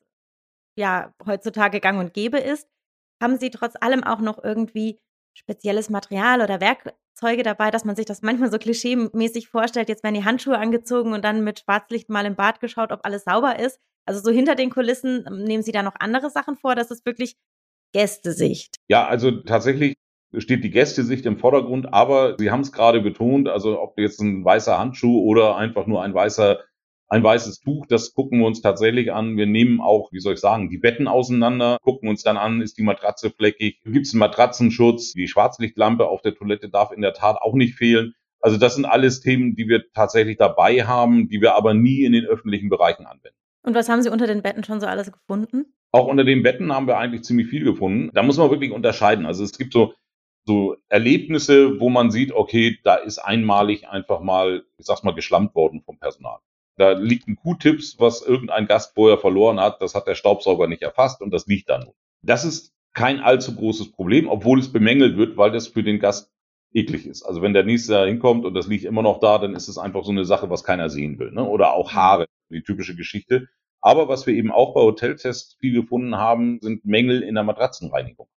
ja 0.78 1.14
heutzutage 1.26 1.82
gang 1.82 2.00
und 2.00 2.14
gäbe 2.14 2.38
ist. 2.38 2.70
Haben 3.22 3.38
Sie 3.38 3.50
trotz 3.50 3.76
allem 3.80 4.06
auch 4.06 4.22
noch 4.22 4.42
irgendwie 4.42 5.00
spezielles 5.40 5.90
Material 5.90 6.42
oder 6.42 6.62
Werkzeuge 6.62 7.44
dabei, 7.44 7.72
dass 7.72 7.86
man 7.86 7.96
sich 7.96 8.06
das 8.06 8.22
manchmal 8.24 8.52
so 8.52 8.58
klischee-mäßig 8.58 9.48
vorstellt. 9.48 9.90
Jetzt 9.90 10.04
werden 10.04 10.16
die 10.16 10.26
Handschuhe 10.26 10.58
angezogen 10.58 11.14
und 11.14 11.24
dann 11.24 11.44
mit 11.44 11.60
Schwarzlicht 11.60 12.10
mal 12.10 12.26
im 12.26 12.36
Bad 12.36 12.60
geschaut, 12.60 12.92
ob 12.92 13.06
alles 13.06 13.24
sauber 13.24 13.60
ist. 13.60 13.80
Also 14.06 14.22
so 14.22 14.32
hinter 14.32 14.56
den 14.56 14.70
Kulissen 14.70 15.26
ähm, 15.28 15.44
nehmen 15.44 15.64
Sie 15.64 15.72
da 15.72 15.84
noch 15.84 15.96
andere 16.00 16.30
Sachen 16.30 16.56
vor. 16.56 16.76
Das 16.76 16.92
ist 16.92 17.06
wirklich 17.06 17.36
Gästesicht. 17.94 18.76
Ja, 18.88 19.08
also 19.08 19.32
tatsächlich 19.32 19.96
steht 20.38 20.64
die 20.64 20.70
Gästesicht 20.70 21.26
im 21.26 21.38
Vordergrund, 21.38 21.92
aber 21.92 22.36
Sie 22.38 22.52
haben 22.52 22.62
es 22.62 22.72
gerade 22.72 23.02
betont, 23.02 23.50
also 23.50 23.82
ob 23.82 23.98
jetzt 24.00 24.22
ein 24.22 24.46
weißer 24.46 24.78
Handschuh 24.78 25.24
oder 25.24 25.58
einfach 25.58 25.88
nur 25.88 26.04
ein 26.04 26.14
weißer 26.14 26.60
ein 27.10 27.24
weißes 27.24 27.60
Tuch, 27.62 27.86
das 27.88 28.14
gucken 28.14 28.40
wir 28.40 28.46
uns 28.46 28.62
tatsächlich 28.62 29.12
an. 29.12 29.36
Wir 29.36 29.48
nehmen 29.48 29.82
auch, 29.82 30.12
wie 30.12 30.20
soll 30.20 30.36
ich 30.36 30.40
sagen, 30.40 30.70
die 30.70 30.78
Betten 30.78 31.08
auseinander, 31.08 31.78
gucken 31.82 32.08
uns 32.08 32.24
dann 32.24 32.38
an, 32.38 32.62
ist 32.62 32.78
die 32.78 32.84
Matratze 32.84 33.32
fleckig, 33.32 33.82
gibt 33.84 34.06
es 34.06 34.14
einen 34.14 34.20
Matratzenschutz, 34.20 35.14
die 35.14 35.28
Schwarzlichtlampe 35.28 36.08
auf 36.08 36.22
der 36.22 36.36
Toilette 36.36 36.70
darf 36.70 36.92
in 36.92 37.02
der 37.02 37.14
Tat 37.14 37.38
auch 37.42 37.54
nicht 37.54 37.76
fehlen. 37.76 38.14
Also 38.42 38.58
das 38.58 38.76
sind 38.76 38.86
alles 38.86 39.22
Themen, 39.22 39.56
die 39.56 39.68
wir 39.68 39.92
tatsächlich 39.92 40.38
dabei 40.38 40.86
haben, 40.86 41.28
die 41.28 41.42
wir 41.42 41.56
aber 41.56 41.74
nie 41.74 42.04
in 42.04 42.14
den 42.14 42.26
öffentlichen 42.26 42.70
Bereichen 42.70 43.06
anwenden. 43.06 43.36
Und 43.64 43.76
was 43.76 43.90
haben 43.90 44.02
Sie 44.02 44.10
unter 44.10 44.28
den 44.28 44.42
Betten 44.42 44.64
schon 44.64 44.80
so 44.80 44.88
alles 44.88 45.12
gefunden? 45.12 45.74
Auch 45.92 46.08
unter 46.08 46.24
den 46.24 46.44
Betten 46.44 46.72
haben 46.72 46.88
wir 46.88 46.98
eigentlich 46.98 47.24
ziemlich 47.24 47.48
viel 47.48 47.64
gefunden. 47.64 48.12
Da 48.14 48.24
muss 48.24 48.38
man 48.38 48.52
wirklich 48.52 48.72
unterscheiden. 48.72 49.26
Also 49.26 49.44
es 49.44 49.58
gibt 49.58 49.74
so 49.74 49.94
so 50.46 50.78
Erlebnisse, 50.88 51.80
wo 51.80 51.90
man 51.90 52.10
sieht, 52.10 52.32
okay, 52.32 52.80
da 52.84 52.96
ist 52.96 53.20
einmalig 53.20 53.88
einfach 53.88 54.20
mal, 54.20 54.64
ich 54.78 54.86
sag's 54.86 55.04
mal, 55.04 55.14
geschlampt 55.14 55.54
worden 55.54 55.84
vom 55.84 56.00
Personal. 56.00 56.40
Da 56.80 56.92
liegt 56.92 57.28
ein 57.28 57.36
Q-Tipps, 57.36 58.00
was 58.00 58.22
irgendein 58.22 58.66
Gast 58.66 58.96
vorher 58.96 59.18
verloren 59.18 59.60
hat. 59.60 59.82
Das 59.82 59.96
hat 59.96 60.08
der 60.08 60.16
Staubsauger 60.16 60.68
nicht 60.68 60.82
erfasst 60.82 61.22
und 61.22 61.32
das 61.32 61.46
liegt 61.46 61.68
da 61.68 61.78
nun. 61.78 61.94
Das 62.22 62.46
ist 62.46 62.74
kein 62.94 63.20
allzu 63.20 63.54
großes 63.54 63.92
Problem, 63.92 64.30
obwohl 64.30 64.60
es 64.60 64.72
bemängelt 64.72 65.18
wird, 65.18 65.36
weil 65.36 65.52
das 65.52 65.68
für 65.68 65.84
den 65.84 66.00
Gast 66.00 66.32
eklig 66.74 67.06
ist. 67.06 67.24
Also 67.24 67.42
wenn 67.42 67.52
der 67.52 67.66
nächste 67.66 67.92
da 67.92 68.06
hinkommt 68.06 68.46
und 68.46 68.54
das 68.54 68.68
liegt 68.68 68.86
immer 68.86 69.02
noch 69.02 69.20
da, 69.20 69.40
dann 69.40 69.56
ist 69.56 69.68
es 69.68 69.78
einfach 69.78 70.06
so 70.06 70.12
eine 70.12 70.24
Sache, 70.24 70.50
was 70.50 70.64
keiner 70.64 70.90
sehen 70.90 71.20
will. 71.20 71.32
Ne? 71.32 71.44
Oder 71.44 71.74
auch 71.74 71.92
Haare, 71.92 72.28
die 72.50 72.64
typische 72.64 72.96
Geschichte. 72.96 73.50
Aber 73.82 74.08
was 74.08 74.26
wir 74.26 74.34
eben 74.34 74.52
auch 74.52 74.74
bei 74.74 74.80
Hoteltests 74.80 75.58
viel 75.60 75.74
gefunden 75.74 76.16
haben, 76.16 76.60
sind 76.62 76.86
Mängel 76.86 77.24
in 77.24 77.36
der 77.36 77.44
Matratzenreinigung. 77.44 78.30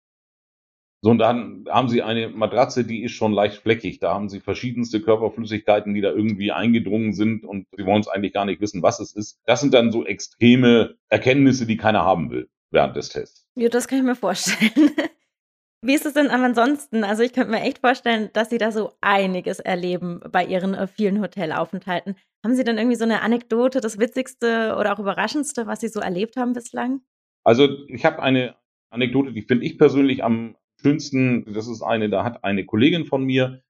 So, 1.03 1.09
und 1.09 1.17
dann 1.17 1.65
haben 1.67 1.89
sie 1.89 2.03
eine 2.03 2.29
Matratze, 2.29 2.83
die 2.83 3.03
ist 3.03 3.13
schon 3.13 3.33
leicht 3.33 3.57
fleckig. 3.57 3.99
Da 3.99 4.13
haben 4.13 4.29
sie 4.29 4.39
verschiedenste 4.39 5.01
Körperflüssigkeiten, 5.01 5.95
die 5.95 6.01
da 6.01 6.11
irgendwie 6.11 6.51
eingedrungen 6.51 7.13
sind 7.13 7.43
und 7.43 7.65
sie 7.75 7.85
wollen 7.85 8.01
es 8.01 8.07
eigentlich 8.07 8.33
gar 8.33 8.45
nicht 8.45 8.61
wissen, 8.61 8.83
was 8.83 8.99
es 8.99 9.13
ist. 9.13 9.39
Das 9.45 9.61
sind 9.61 9.73
dann 9.73 9.91
so 9.91 10.05
extreme 10.05 10.95
Erkenntnisse, 11.09 11.65
die 11.65 11.77
keiner 11.77 12.05
haben 12.05 12.29
will 12.29 12.49
während 12.69 12.95
des 12.95 13.09
Tests. 13.09 13.47
Ja, 13.55 13.69
das 13.69 13.87
kann 13.87 13.99
ich 13.99 14.05
mir 14.05 14.15
vorstellen. 14.15 14.91
Wie 15.83 15.95
ist 15.95 16.05
es 16.05 16.13
denn 16.13 16.29
ansonsten? 16.29 17.03
Also 17.03 17.23
ich 17.23 17.33
könnte 17.33 17.49
mir 17.49 17.61
echt 17.61 17.79
vorstellen, 17.79 18.29
dass 18.33 18.51
Sie 18.51 18.59
da 18.59 18.71
so 18.71 18.91
einiges 19.01 19.59
erleben 19.59 20.21
bei 20.31 20.45
Ihren 20.45 20.75
äh, 20.75 20.85
vielen 20.85 21.19
Hotelaufenthalten. 21.19 22.15
Haben 22.45 22.53
Sie 22.53 22.63
denn 22.63 22.77
irgendwie 22.77 22.97
so 22.97 23.03
eine 23.03 23.23
Anekdote, 23.23 23.81
das 23.81 23.97
Witzigste 23.97 24.75
oder 24.79 24.93
auch 24.93 24.99
Überraschendste, 24.99 25.65
was 25.65 25.79
Sie 25.79 25.87
so 25.87 25.99
erlebt 25.99 26.37
haben 26.37 26.53
bislang? 26.53 27.01
Also 27.43 27.67
ich 27.87 28.05
habe 28.05 28.21
eine 28.21 28.55
Anekdote, 28.91 29.33
die 29.33 29.41
finde 29.41 29.65
ich 29.65 29.79
persönlich 29.79 30.23
am 30.23 30.55
schönsten. 30.81 31.53
Das 31.53 31.67
ist 31.67 31.81
eine, 31.81 32.09
da 32.09 32.23
hat 32.23 32.43
eine 32.43 32.65
Kollegin 32.65 33.05
von 33.05 33.23
mir, 33.23 33.61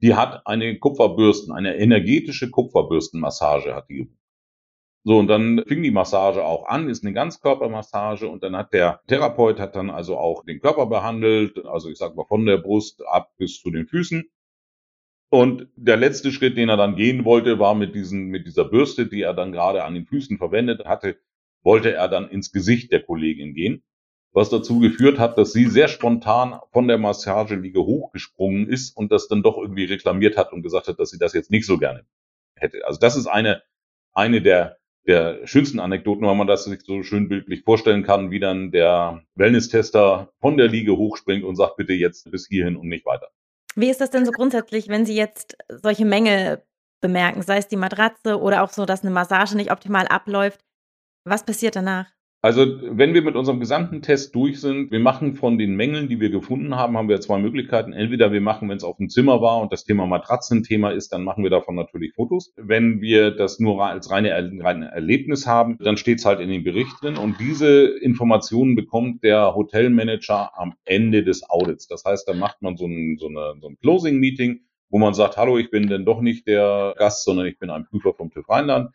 die 0.00 0.14
hat 0.14 0.46
eine 0.46 0.78
Kupferbürsten, 0.78 1.52
eine 1.52 1.76
energetische 1.76 2.50
Kupferbürstenmassage 2.50 3.74
hat 3.74 3.88
die 3.88 3.96
gebucht. 3.96 4.18
So, 5.04 5.18
und 5.18 5.28
dann 5.28 5.64
fing 5.66 5.82
die 5.82 5.90
Massage 5.90 6.44
auch 6.44 6.66
an, 6.66 6.90
ist 6.90 7.04
eine 7.04 7.14
Ganzkörpermassage 7.14 8.28
und 8.28 8.42
dann 8.42 8.56
hat 8.56 8.72
der 8.74 9.00
Therapeut 9.06 9.58
hat 9.58 9.74
dann 9.74 9.90
also 9.90 10.18
auch 10.18 10.44
den 10.44 10.60
Körper 10.60 10.86
behandelt, 10.86 11.64
also 11.64 11.88
ich 11.88 11.96
sag 11.96 12.14
mal 12.14 12.26
von 12.26 12.44
der 12.44 12.58
Brust 12.58 13.02
ab 13.06 13.32
bis 13.38 13.60
zu 13.60 13.70
den 13.70 13.86
Füßen. 13.86 14.28
Und 15.30 15.68
der 15.76 15.96
letzte 15.96 16.32
Schritt, 16.32 16.56
den 16.56 16.68
er 16.68 16.76
dann 16.76 16.96
gehen 16.96 17.24
wollte, 17.24 17.58
war 17.58 17.74
mit 17.74 17.94
diesen, 17.94 18.26
mit 18.26 18.46
dieser 18.46 18.64
Bürste, 18.64 19.06
die 19.06 19.22
er 19.22 19.34
dann 19.34 19.52
gerade 19.52 19.84
an 19.84 19.94
den 19.94 20.06
Füßen 20.06 20.36
verwendet 20.36 20.84
hatte, 20.84 21.16
wollte 21.62 21.92
er 21.92 22.08
dann 22.08 22.28
ins 22.28 22.52
Gesicht 22.52 22.92
der 22.92 23.02
Kollegin 23.02 23.54
gehen 23.54 23.82
was 24.32 24.50
dazu 24.50 24.78
geführt 24.78 25.18
hat, 25.18 25.38
dass 25.38 25.52
sie 25.52 25.66
sehr 25.66 25.88
spontan 25.88 26.60
von 26.72 26.86
der 26.86 26.98
Massageliege 26.98 27.80
hochgesprungen 27.80 28.68
ist 28.68 28.96
und 28.96 29.10
das 29.10 29.28
dann 29.28 29.42
doch 29.42 29.58
irgendwie 29.58 29.84
reklamiert 29.84 30.36
hat 30.36 30.52
und 30.52 30.62
gesagt 30.62 30.88
hat, 30.88 30.98
dass 30.98 31.10
sie 31.10 31.18
das 31.18 31.32
jetzt 31.32 31.50
nicht 31.50 31.66
so 31.66 31.78
gerne 31.78 32.04
hätte. 32.54 32.86
Also 32.86 33.00
das 33.00 33.16
ist 33.16 33.26
eine, 33.26 33.62
eine 34.12 34.42
der, 34.42 34.78
der 35.06 35.46
schönsten 35.46 35.80
Anekdoten, 35.80 36.26
weil 36.26 36.34
man 36.34 36.46
das 36.46 36.64
sich 36.64 36.80
so 36.82 37.02
schön 37.02 37.28
bildlich 37.28 37.62
vorstellen 37.62 38.02
kann, 38.02 38.30
wie 38.30 38.40
dann 38.40 38.70
der 38.70 39.22
Wellness-Tester 39.34 40.30
von 40.40 40.56
der 40.56 40.68
Liege 40.68 40.96
hochspringt 40.96 41.44
und 41.44 41.56
sagt, 41.56 41.76
bitte 41.76 41.94
jetzt 41.94 42.30
bis 42.30 42.46
hierhin 42.46 42.76
und 42.76 42.88
nicht 42.88 43.06
weiter. 43.06 43.28
Wie 43.74 43.90
ist 43.90 44.00
das 44.00 44.10
denn 44.10 44.26
so 44.26 44.32
grundsätzlich, 44.32 44.88
wenn 44.88 45.06
Sie 45.06 45.14
jetzt 45.14 45.56
solche 45.68 46.04
Mängel 46.04 46.62
bemerken, 47.00 47.42
sei 47.42 47.58
es 47.58 47.68
die 47.68 47.76
Matratze 47.76 48.40
oder 48.40 48.62
auch 48.64 48.70
so, 48.70 48.84
dass 48.86 49.02
eine 49.02 49.10
Massage 49.10 49.56
nicht 49.56 49.70
optimal 49.70 50.08
abläuft? 50.08 50.60
Was 51.24 51.44
passiert 51.44 51.76
danach? 51.76 52.06
Also 52.40 52.66
wenn 52.82 53.14
wir 53.14 53.22
mit 53.22 53.34
unserem 53.34 53.58
gesamten 53.58 54.00
Test 54.00 54.32
durch 54.32 54.60
sind, 54.60 54.92
wir 54.92 55.00
machen 55.00 55.34
von 55.34 55.58
den 55.58 55.74
Mängeln, 55.74 56.08
die 56.08 56.20
wir 56.20 56.30
gefunden 56.30 56.76
haben, 56.76 56.96
haben 56.96 57.08
wir 57.08 57.20
zwei 57.20 57.38
Möglichkeiten. 57.38 57.92
Entweder 57.92 58.30
wir 58.30 58.40
machen, 58.40 58.68
wenn 58.68 58.76
es 58.76 58.84
auf 58.84 58.98
dem 58.98 59.08
Zimmer 59.08 59.42
war 59.42 59.60
und 59.60 59.72
das 59.72 59.82
Thema 59.82 60.06
Matratzen 60.06 60.62
Thema 60.62 60.90
ist, 60.90 61.12
dann 61.12 61.24
machen 61.24 61.42
wir 61.42 61.50
davon 61.50 61.74
natürlich 61.74 62.12
Fotos. 62.14 62.52
Wenn 62.56 63.00
wir 63.00 63.32
das 63.32 63.58
nur 63.58 63.84
als 63.84 64.12
reine, 64.12 64.30
reine 64.62 64.88
Erlebnis 64.92 65.48
haben, 65.48 65.78
dann 65.80 65.96
steht 65.96 66.20
es 66.20 66.26
halt 66.26 66.38
in 66.38 66.48
dem 66.48 66.62
Bericht 66.62 66.92
drin 67.02 67.16
und 67.16 67.40
diese 67.40 67.86
Informationen 67.86 68.76
bekommt 68.76 69.24
der 69.24 69.56
Hotelmanager 69.56 70.56
am 70.56 70.74
Ende 70.84 71.24
des 71.24 71.50
Audits. 71.50 71.88
Das 71.88 72.04
heißt, 72.04 72.28
da 72.28 72.34
macht 72.34 72.62
man 72.62 72.76
so 72.76 72.86
ein, 72.86 73.16
so 73.18 73.26
eine, 73.26 73.54
so 73.60 73.68
ein 73.68 73.78
Closing-Meeting, 73.80 74.60
wo 74.90 74.98
man 74.98 75.12
sagt, 75.12 75.36
hallo, 75.38 75.58
ich 75.58 75.70
bin 75.70 75.88
denn 75.88 76.04
doch 76.04 76.20
nicht 76.20 76.46
der 76.46 76.94
Gast, 76.98 77.24
sondern 77.24 77.46
ich 77.46 77.58
bin 77.58 77.68
ein 77.70 77.84
Prüfer 77.84 78.14
vom 78.14 78.30
TÜV 78.30 78.48
Rheinland 78.48 78.90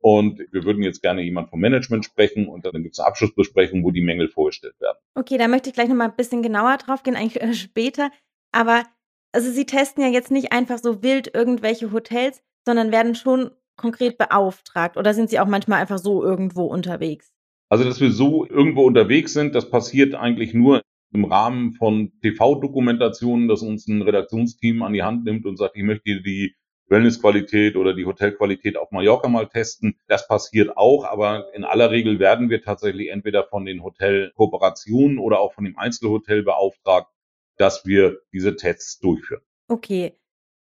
und 0.00 0.38
wir 0.52 0.64
würden 0.64 0.82
jetzt 0.82 1.02
gerne 1.02 1.22
jemand 1.22 1.50
vom 1.50 1.60
Management 1.60 2.04
sprechen 2.04 2.46
und 2.48 2.64
dann 2.64 2.82
gibt 2.82 2.94
es 2.94 3.00
eine 3.00 3.08
Abschlussbesprechung, 3.08 3.84
wo 3.84 3.90
die 3.90 4.02
Mängel 4.02 4.28
vorgestellt 4.28 4.80
werden. 4.80 4.98
Okay, 5.14 5.38
da 5.38 5.48
möchte 5.48 5.70
ich 5.70 5.74
gleich 5.74 5.88
nochmal 5.88 6.08
ein 6.08 6.16
bisschen 6.16 6.42
genauer 6.42 6.76
drauf 6.76 7.02
gehen, 7.02 7.16
eigentlich 7.16 7.42
äh, 7.42 7.54
später. 7.54 8.10
Aber 8.52 8.84
also 9.32 9.50
Sie 9.50 9.66
testen 9.66 10.02
ja 10.02 10.08
jetzt 10.08 10.30
nicht 10.30 10.52
einfach 10.52 10.78
so 10.78 11.02
wild 11.02 11.34
irgendwelche 11.34 11.92
Hotels, 11.92 12.42
sondern 12.64 12.92
werden 12.92 13.14
schon 13.14 13.50
konkret 13.76 14.18
beauftragt 14.18 14.96
oder 14.96 15.14
sind 15.14 15.30
Sie 15.30 15.40
auch 15.40 15.46
manchmal 15.46 15.80
einfach 15.80 15.98
so 15.98 16.22
irgendwo 16.22 16.64
unterwegs? 16.64 17.32
Also, 17.70 17.84
dass 17.84 18.00
wir 18.00 18.10
so 18.12 18.46
irgendwo 18.46 18.84
unterwegs 18.84 19.34
sind, 19.34 19.54
das 19.54 19.70
passiert 19.70 20.14
eigentlich 20.14 20.54
nur 20.54 20.82
im 21.12 21.24
Rahmen 21.24 21.72
von 21.72 22.12
TV-Dokumentationen, 22.22 23.48
dass 23.48 23.62
uns 23.62 23.86
ein 23.86 24.02
Redaktionsteam 24.02 24.82
an 24.82 24.92
die 24.92 25.02
Hand 25.02 25.24
nimmt 25.24 25.46
und 25.46 25.56
sagt, 25.56 25.76
ich 25.76 25.82
möchte 25.82 26.22
die 26.22 26.54
Wellnessqualität 26.88 27.76
oder 27.76 27.94
die 27.94 28.06
Hotelqualität 28.06 28.76
auf 28.76 28.90
Mallorca 28.90 29.28
mal 29.28 29.48
testen. 29.48 29.98
Das 30.06 30.26
passiert 30.26 30.76
auch, 30.76 31.04
aber 31.04 31.52
in 31.54 31.64
aller 31.64 31.90
Regel 31.90 32.18
werden 32.18 32.50
wir 32.50 32.62
tatsächlich 32.62 33.10
entweder 33.10 33.44
von 33.44 33.64
den 33.64 33.82
Hotelkooperationen 33.82 35.18
oder 35.18 35.40
auch 35.40 35.52
von 35.52 35.64
dem 35.64 35.78
Einzelhotel 35.78 36.42
beauftragt, 36.42 37.10
dass 37.56 37.86
wir 37.86 38.20
diese 38.32 38.56
Tests 38.56 38.98
durchführen. 38.98 39.42
Okay. 39.68 40.14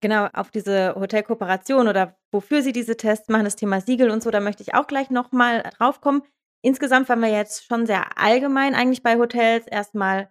Genau, 0.01 0.29
auf 0.33 0.53
diese 0.53 0.95
Hotelkooperation 0.95 1.89
oder 1.89 2.17
wofür 2.31 2.63
Sie 2.63 2.73
diese 2.73 2.97
Tests 2.97 3.29
machen, 3.29 3.45
das 3.45 3.57
Thema 3.57 3.81
Siegel 3.81 4.11
und 4.11 4.23
so, 4.23 4.31
da 4.31 4.39
möchte 4.39 4.63
ich 4.63 4.75
auch 4.75 4.87
gleich 4.87 5.11
nochmal 5.11 5.69
drauf 5.77 6.01
kommen. 6.01 6.23
Insgesamt 6.63 7.09
waren 7.09 7.21
wir 7.21 7.31
jetzt 7.31 7.67
schon 7.67 7.85
sehr 7.85 8.17
allgemein 8.17 8.77
eigentlich 8.77 9.03
bei 9.03 9.17
Hotels. 9.17 9.67
Erstmal 9.67 10.31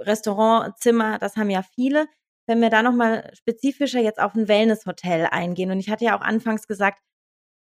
Restaurant, 0.00 0.76
Zimmer, 0.78 1.18
das 1.18 1.36
haben 1.36 1.50
ja 1.50 1.62
viele 1.62 2.08
wenn 2.46 2.60
wir 2.60 2.70
da 2.70 2.82
nochmal 2.82 3.30
spezifischer 3.34 4.00
jetzt 4.00 4.20
auf 4.20 4.34
ein 4.34 4.48
Wellnesshotel 4.48 5.28
eingehen. 5.30 5.70
Und 5.70 5.80
ich 5.80 5.90
hatte 5.90 6.04
ja 6.04 6.16
auch 6.16 6.22
anfangs 6.22 6.66
gesagt, 6.66 7.00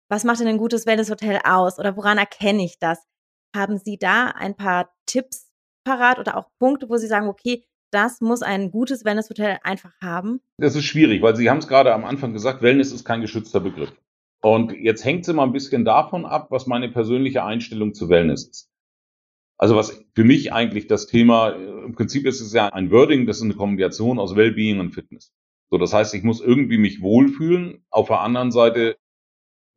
was 0.09 0.23
macht 0.23 0.39
denn 0.39 0.47
ein 0.47 0.57
gutes 0.57 0.85
Wellnesshotel 0.85 1.39
aus 1.43 1.79
oder 1.79 1.95
woran 1.95 2.17
erkenne 2.17 2.63
ich 2.63 2.79
das? 2.79 2.99
Haben 3.55 3.77
Sie 3.77 3.97
da 3.97 4.27
ein 4.27 4.55
paar 4.55 4.93
Tipps 5.05 5.51
parat 5.85 6.19
oder 6.19 6.37
auch 6.37 6.49
Punkte, 6.59 6.89
wo 6.89 6.97
Sie 6.97 7.07
sagen, 7.07 7.27
okay, 7.27 7.65
das 7.91 8.21
muss 8.21 8.41
ein 8.41 8.71
gutes 8.71 9.03
Wellnesshotel 9.03 9.59
einfach 9.63 9.93
haben? 10.01 10.41
Das 10.57 10.75
ist 10.75 10.85
schwierig, 10.85 11.21
weil 11.21 11.35
Sie 11.35 11.49
haben 11.49 11.57
es 11.57 11.67
gerade 11.67 11.93
am 11.93 12.05
Anfang 12.05 12.33
gesagt, 12.33 12.61
Wellness 12.61 12.91
ist 12.91 13.05
kein 13.05 13.21
geschützter 13.21 13.59
Begriff. 13.59 13.91
Und 14.41 14.71
jetzt 14.71 15.05
hängt 15.05 15.21
es 15.21 15.27
immer 15.27 15.43
ein 15.43 15.51
bisschen 15.51 15.85
davon 15.85 16.25
ab, 16.25 16.47
was 16.49 16.65
meine 16.65 16.89
persönliche 16.89 17.43
Einstellung 17.43 17.93
zu 17.93 18.09
Wellness 18.09 18.47
ist. 18.47 18.70
Also 19.61 19.75
was 19.75 20.03
für 20.15 20.23
mich 20.23 20.51
eigentlich 20.53 20.87
das 20.87 21.05
Thema, 21.05 21.51
äh, 21.51 21.85
im 21.85 21.93
Prinzip 21.93 22.25
ist 22.25 22.41
es 22.41 22.51
ja 22.51 22.69
ein 22.69 22.89
Wording, 22.89 23.27
das 23.27 23.37
ist 23.37 23.43
eine 23.43 23.53
Kombination 23.53 24.17
aus 24.17 24.35
Wellbeing 24.35 24.79
und 24.79 24.91
Fitness. 24.91 25.31
So, 25.69 25.77
das 25.77 25.93
heißt, 25.93 26.15
ich 26.15 26.23
muss 26.23 26.41
irgendwie 26.41 26.79
mich 26.79 27.01
wohlfühlen. 27.01 27.85
Auf 27.91 28.07
der 28.07 28.21
anderen 28.21 28.51
Seite 28.51 28.97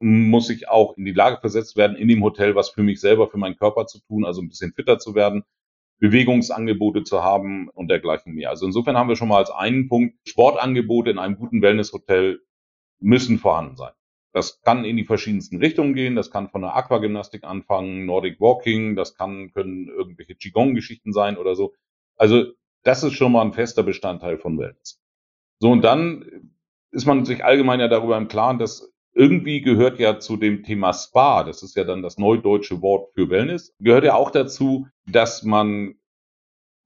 muss 0.01 0.49
ich 0.49 0.69
auch 0.69 0.97
in 0.97 1.05
die 1.05 1.13
Lage 1.13 1.39
versetzt 1.39 1.77
werden, 1.77 1.97
in 1.97 2.09
dem 2.09 2.23
Hotel 2.25 2.55
was 2.55 2.71
für 2.71 2.83
mich 2.83 2.99
selber, 2.99 3.29
für 3.29 3.37
meinen 3.37 3.57
Körper 3.57 3.87
zu 3.87 4.01
tun, 4.01 4.25
also 4.25 4.41
ein 4.41 4.49
bisschen 4.49 4.73
fitter 4.73 4.99
zu 4.99 5.15
werden, 5.15 5.45
Bewegungsangebote 5.99 7.05
zu 7.05 7.23
haben 7.23 7.69
und 7.69 7.89
dergleichen 7.89 8.35
mehr. 8.35 8.51
Also 8.51 8.65
insofern 8.65 8.97
haben 8.97 9.09
wir 9.09 9.17
schon 9.17 9.29
mal 9.29 9.39
als 9.39 9.51
einen 9.51 9.89
Punkt, 9.89 10.17
Sportangebote 10.27 11.11
in 11.11 11.19
einem 11.19 11.37
guten 11.37 11.61
Wellnesshotel 11.61 12.41
müssen 13.01 13.39
vorhanden 13.39 13.77
sein. 13.77 13.93
Das 14.35 14.61
kann 14.63 14.85
in 14.85 14.97
die 14.97 15.05
verschiedensten 15.05 15.59
Richtungen 15.59 15.95
gehen. 15.95 16.17
Das 16.17 16.31
kann 16.31 16.51
von 16.51 16.63
der 16.63 16.75
Aquagymnastik 16.75 17.45
anfangen, 17.45 18.05
Nordic 18.05 18.41
Walking, 18.41 18.97
das 18.97 19.15
kann, 19.15 19.53
können 19.53 19.89
irgendwelche 19.89 20.35
Qigong-Geschichten 20.35 21.13
sein 21.13 21.39
oder 21.39 21.55
so. 21.55 21.73
Also, 22.17 22.47
das 22.83 23.05
ist 23.05 23.15
schon 23.15 23.33
mal 23.33 23.43
ein 23.43 23.53
fester 23.53 23.85
Bestandteil 23.85 24.37
von 24.37 24.59
Wellness. 24.59 25.01
So, 25.61 25.71
und 25.71 25.83
dann 25.83 26.53
ist 26.91 27.07
man 27.07 27.25
sich 27.25 27.45
allgemein 27.45 27.79
ja 27.79 27.87
darüber 27.87 28.17
im 28.17 28.29
Klaren, 28.29 28.59
dass 28.59 28.93
irgendwie 29.15 29.61
gehört 29.61 30.01
ja 30.01 30.19
zu 30.19 30.37
dem 30.37 30.65
Thema 30.65 30.93
Spa, 30.93 31.45
das 31.45 31.63
ist 31.63 31.77
ja 31.77 31.85
dann 31.85 32.03
das 32.03 32.19
neudeutsche 32.19 32.83
Wort 32.83 33.13
für 33.15 33.31
Wellness, 33.31 33.73
gehört 33.79 34.05
ja 34.05 34.15
auch 34.15 34.33
dazu, 34.33 34.89
dass 35.07 35.45
man 35.45 35.95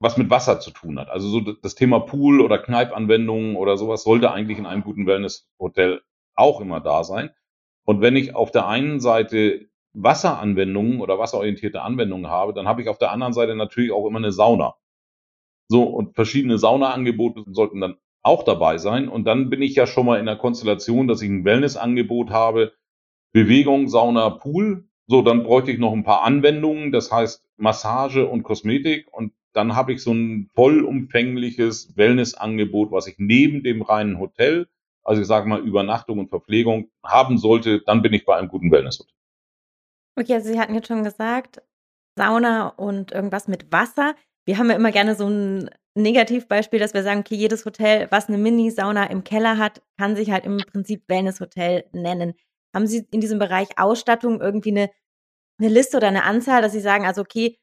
was 0.01 0.19
mit 0.19 0.29
Wasser 0.31 0.61
zu 0.61 0.71
tun 0.71 1.01
hat. 1.01 1.09
Also 1.09 1.29
so 1.29 1.41
das 1.41 1.75
Thema 1.75 2.01
Pool 2.01 2.41
oder 2.41 2.59
Kneipanwendungen 2.59 3.57
oder 3.57 3.77
sowas 3.77 4.05
sollte 4.05 4.31
eigentlich 4.31 4.59
in 4.59 4.67
einem 4.67 4.83
guten 4.85 5.07
Wellnesshotel 5.07 6.03
auch 6.35 6.61
immer 6.61 6.81
da 6.81 7.03
sein. 7.03 7.31
Und 7.89 8.03
wenn 8.03 8.17
ich 8.17 8.37
auf 8.37 8.51
der 8.51 8.69
einen 8.69 9.01
Seite 9.01 9.67
Wasseranwendungen 9.95 11.01
oder 11.01 11.19
wasserorientierte 11.19 11.81
Anwendungen 11.81 12.31
habe, 12.31 12.53
dann 12.53 12.69
habe 12.69 12.83
ich 12.83 12.89
auf 12.91 12.99
der 12.99 13.13
anderen 13.13 13.33
Seite 13.33 13.57
natürlich 13.57 13.93
auch 13.93 14.07
immer 14.07 14.19
eine 14.19 14.31
Sauna. 14.31 14.75
So, 15.69 15.85
und 15.85 16.15
verschiedene 16.15 16.59
Saunaangebote 16.59 17.45
sollten 17.47 17.81
dann 17.81 17.97
auch 18.23 18.43
dabei 18.43 18.77
sein. 18.77 19.09
Und 19.09 19.25
dann 19.25 19.49
bin 19.49 19.63
ich 19.63 19.75
ja 19.75 19.87
schon 19.87 20.05
mal 20.05 20.21
in 20.21 20.27
der 20.27 20.37
Konstellation, 20.37 21.09
dass 21.09 21.23
ich 21.23 21.31
ein 21.31 21.47
Wellnessangebot 21.47 22.29
habe, 22.29 22.75
Bewegung, 23.33 23.89
Sauna, 23.89 24.29
Pool. 24.29 24.87
So, 25.07 25.23
dann 25.23 25.43
bräuchte 25.43 25.71
ich 25.71 25.79
noch 25.79 25.95
ein 25.95 26.05
paar 26.05 26.25
Anwendungen, 26.25 26.93
das 26.93 27.11
heißt 27.11 27.43
Massage 27.57 28.27
und 28.27 28.43
Kosmetik. 28.43 29.07
Und 29.13 29.33
dann 29.55 29.75
habe 29.75 29.95
ich 29.95 30.03
so 30.03 30.13
ein 30.13 30.51
vollumfängliches 30.55 31.97
Wellnessangebot, 31.97 32.93
was 32.93 33.07
ich 33.07 33.15
neben 33.17 33.63
dem 33.63 33.81
reinen 33.81 34.19
Hotel 34.19 34.69
also 35.09 35.23
ich 35.23 35.27
sage 35.27 35.49
mal 35.49 35.61
Übernachtung 35.61 36.19
und 36.19 36.29
Verpflegung 36.29 36.91
haben 37.03 37.39
sollte, 37.39 37.81
dann 37.81 38.03
bin 38.03 38.13
ich 38.13 38.27
bei 38.27 38.37
einem 38.37 38.49
guten 38.49 38.71
Wellnesshotel. 38.71 39.15
Okay, 40.17 40.35
also 40.35 40.53
Sie 40.53 40.61
hatten 40.61 40.75
jetzt 40.75 40.89
schon 40.89 41.03
gesagt, 41.03 41.63
Sauna 42.17 42.69
und 42.69 43.13
irgendwas 43.13 43.49
mit 43.49 43.73
Wasser. 43.73 44.15
Wir 44.45 44.59
haben 44.59 44.69
ja 44.69 44.77
immer 44.77 44.93
gerne 44.93 45.15
so 45.15 45.27
ein 45.27 45.71
Negativbeispiel, 45.95 46.79
dass 46.79 46.93
wir 46.93 47.03
sagen, 47.03 47.21
okay, 47.21 47.37
jedes 47.37 47.65
Hotel, 47.65 48.09
was 48.11 48.29
eine 48.29 48.37
Mini-Sauna 48.37 49.05
im 49.05 49.25
Keller 49.25 49.57
hat, 49.57 49.83
kann 49.99 50.15
sich 50.15 50.31
halt 50.31 50.45
im 50.45 50.59
Prinzip 50.59 51.05
Wellnesshotel 51.09 51.85
nennen. 51.93 52.35
Haben 52.75 52.87
Sie 52.87 53.07
in 53.11 53.21
diesem 53.21 53.39
Bereich 53.39 53.79
Ausstattung 53.79 54.41
irgendwie 54.43 54.73
eine, 54.73 54.91
eine 55.59 55.71
Liste 55.71 55.97
oder 55.97 56.09
eine 56.09 56.25
Anzahl, 56.25 56.61
dass 56.61 56.73
Sie 56.73 56.81
sagen, 56.81 57.07
also 57.07 57.23
okay, 57.23 57.59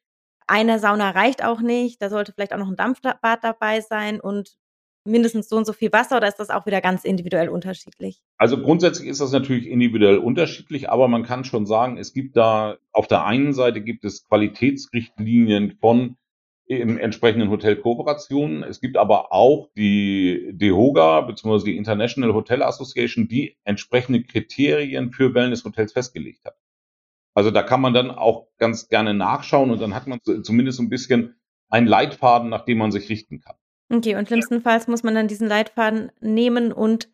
eine 0.48 0.80
Sauna 0.80 1.12
reicht 1.12 1.44
auch 1.44 1.62
nicht, 1.62 2.02
da 2.02 2.10
sollte 2.10 2.34
vielleicht 2.34 2.54
auch 2.54 2.60
noch 2.60 2.70
ein 2.70 2.76
Dampfbad 2.76 3.44
dabei 3.44 3.82
sein 3.82 4.20
und 4.20 4.56
mindestens 5.06 5.50
so 5.50 5.56
und 5.56 5.66
so 5.66 5.74
viel 5.74 5.92
Wasser 5.92 6.18
oder 6.18 6.28
ist 6.28 6.40
das 6.40 6.50
auch 6.50 6.66
wieder 6.66 6.82
ganz 6.82 7.04
individuell 7.04 7.50
unterschiedlich? 7.50 8.22
Also 8.38 8.62
grundsätzlich 8.62 9.08
ist 9.08 9.22
das 9.22 9.32
natürlich 9.32 9.68
individuell 9.68 10.18
unterschiedlich, 10.18 10.90
aber 10.90 11.08
man 11.08 11.24
kann 11.24 11.44
schon 11.44 11.66
sagen, 11.66 11.98
es 11.98 12.14
gibt 12.14 12.36
da 12.36 12.78
auf 12.92 13.08
der 13.08 13.26
einen 13.26 13.54
Seite 13.54 13.82
gibt 13.82 14.04
es 14.04 14.28
Qualitätsrichtlinien 14.28 15.78
von 15.80 16.18
in 16.68 16.98
entsprechenden 16.98 17.50
Hotelkooperationen. 17.52 18.64
Es 18.64 18.82
gibt 18.82 18.98
aber 18.98 19.32
auch 19.32 19.70
die 19.78 20.50
DEHOGA 20.54 21.22
bzw. 21.22 21.66
die 21.66 21.78
International 21.78 22.34
Hotel 22.34 22.64
Association, 22.64 23.28
die 23.28 23.56
entsprechende 23.64 24.24
Kriterien 24.24 25.12
für 25.12 25.36
Wellnesshotels 25.36 25.94
festgelegt 25.94 26.44
hat. 26.44 26.56
Also 27.36 27.52
da 27.52 27.62
kann 27.62 27.82
man 27.82 27.94
dann 27.94 28.10
auch 28.10 28.48
ganz 28.58 28.88
gerne 28.88 29.14
nachschauen 29.14 29.70
und 29.70 29.80
dann 29.80 29.94
hat 29.94 30.08
man 30.08 30.20
zumindest 30.42 30.80
ein 30.80 30.90
bisschen 30.90 31.36
einen 31.70 31.86
Leitfaden, 31.86 32.50
nach 32.50 32.66
dem 32.66 32.78
man 32.80 32.92
sich 32.92 33.10
richten 33.10 33.42
kann. 33.42 33.56
Okay, 33.90 34.16
und 34.16 34.28
schlimmstenfalls 34.28 34.88
muss 34.88 35.04
man 35.04 35.16
dann 35.16 35.28
diesen 35.28 35.48
Leitfaden 35.48 36.12
nehmen 36.20 36.72
und 36.72 37.10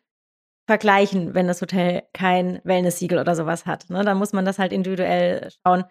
vergleichen, 0.66 1.34
wenn 1.34 1.46
das 1.46 1.60
Hotel 1.60 2.02
kein 2.12 2.60
Wellness-Siegel 2.64 3.18
oder 3.18 3.34
sowas 3.34 3.66
hat. 3.66 3.90
Ne? 3.90 4.04
Da 4.04 4.14
muss 4.14 4.32
man 4.32 4.44
das 4.44 4.58
halt 4.58 4.72
individuell 4.72 5.50
schauen. 5.64 5.84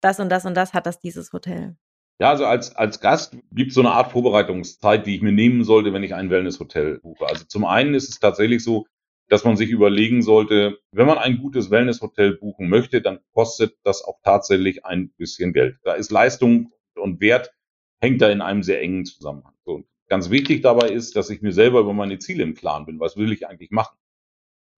Das 0.00 0.20
und 0.20 0.28
das 0.30 0.46
und 0.46 0.54
das 0.54 0.72
hat 0.72 0.86
das 0.86 1.00
dieses 1.00 1.32
Hotel. 1.32 1.76
Ja, 2.20 2.30
also 2.30 2.46
als, 2.46 2.74
als 2.74 3.00
Gast 3.00 3.36
gibt 3.52 3.68
es 3.68 3.74
so 3.74 3.80
eine 3.80 3.92
Art 3.92 4.12
Vorbereitungszeit, 4.12 5.06
die 5.06 5.14
ich 5.14 5.22
mir 5.22 5.32
nehmen 5.32 5.62
sollte, 5.62 5.92
wenn 5.92 6.02
ich 6.02 6.14
ein 6.14 6.30
Wellness-Hotel 6.30 6.98
buche. 7.00 7.26
Also 7.26 7.44
zum 7.44 7.64
einen 7.64 7.94
ist 7.94 8.08
es 8.08 8.18
tatsächlich 8.18 8.64
so, 8.64 8.86
dass 9.28 9.44
man 9.44 9.56
sich 9.56 9.70
überlegen 9.70 10.22
sollte, 10.22 10.78
wenn 10.90 11.06
man 11.06 11.18
ein 11.18 11.38
gutes 11.38 11.70
Wellness-Hotel 11.70 12.38
buchen 12.38 12.68
möchte, 12.68 13.02
dann 13.02 13.20
kostet 13.34 13.76
das 13.84 14.02
auch 14.02 14.18
tatsächlich 14.24 14.84
ein 14.84 15.10
bisschen 15.10 15.52
Geld. 15.52 15.76
Da 15.84 15.94
ist 15.94 16.10
Leistung 16.10 16.72
und 16.96 17.20
Wert 17.20 17.52
hängt 18.00 18.22
da 18.22 18.30
in 18.30 18.40
einem 18.40 18.62
sehr 18.62 18.80
engen 18.80 19.04
Zusammenhang. 19.04 19.54
So, 19.64 19.84
ganz 20.08 20.30
wichtig 20.30 20.62
dabei 20.62 20.88
ist, 20.88 21.16
dass 21.16 21.30
ich 21.30 21.42
mir 21.42 21.52
selber 21.52 21.80
über 21.80 21.92
meine 21.92 22.18
Ziele 22.18 22.42
im 22.42 22.54
Klaren 22.54 22.86
bin. 22.86 23.00
Was 23.00 23.16
will 23.16 23.32
ich 23.32 23.46
eigentlich 23.46 23.70
machen? 23.70 23.96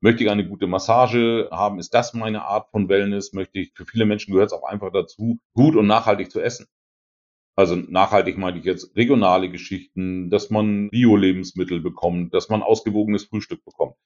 Möchte 0.03 0.25
ich 0.25 0.31
eine 0.31 0.49
gute 0.49 0.67
Massage 0.67 1.49
haben? 1.51 1.79
Ist 1.79 1.93
das 1.93 2.15
meine 2.15 2.43
Art 2.43 2.71
von 2.71 2.89
Wellness? 2.89 3.33
Möchte 3.33 3.59
ich, 3.59 3.73
für 3.75 3.85
viele 3.85 4.07
Menschen 4.07 4.33
gehört 4.33 4.53
es 4.53 4.59
auch 4.59 4.65
einfach 4.65 4.91
dazu, 4.93 5.39
gut 5.55 5.77
und 5.77 5.87
nachhaltig 5.87 6.31
zu 6.31 6.41
essen. 6.41 6.67
Also 7.55 7.77
nachhaltig 7.77 8.39
meine 8.39 8.59
ich 8.59 8.65
jetzt 8.65 8.97
regionale 8.97 9.51
Geschichten, 9.51 10.31
dass 10.31 10.49
man 10.49 10.89
Bio-Lebensmittel 10.89 11.81
bekommt, 11.81 12.33
dass 12.33 12.49
man 12.49 12.63
ausgewogenes 12.63 13.25
Frühstück 13.25 13.63
bekommt. 13.65 13.97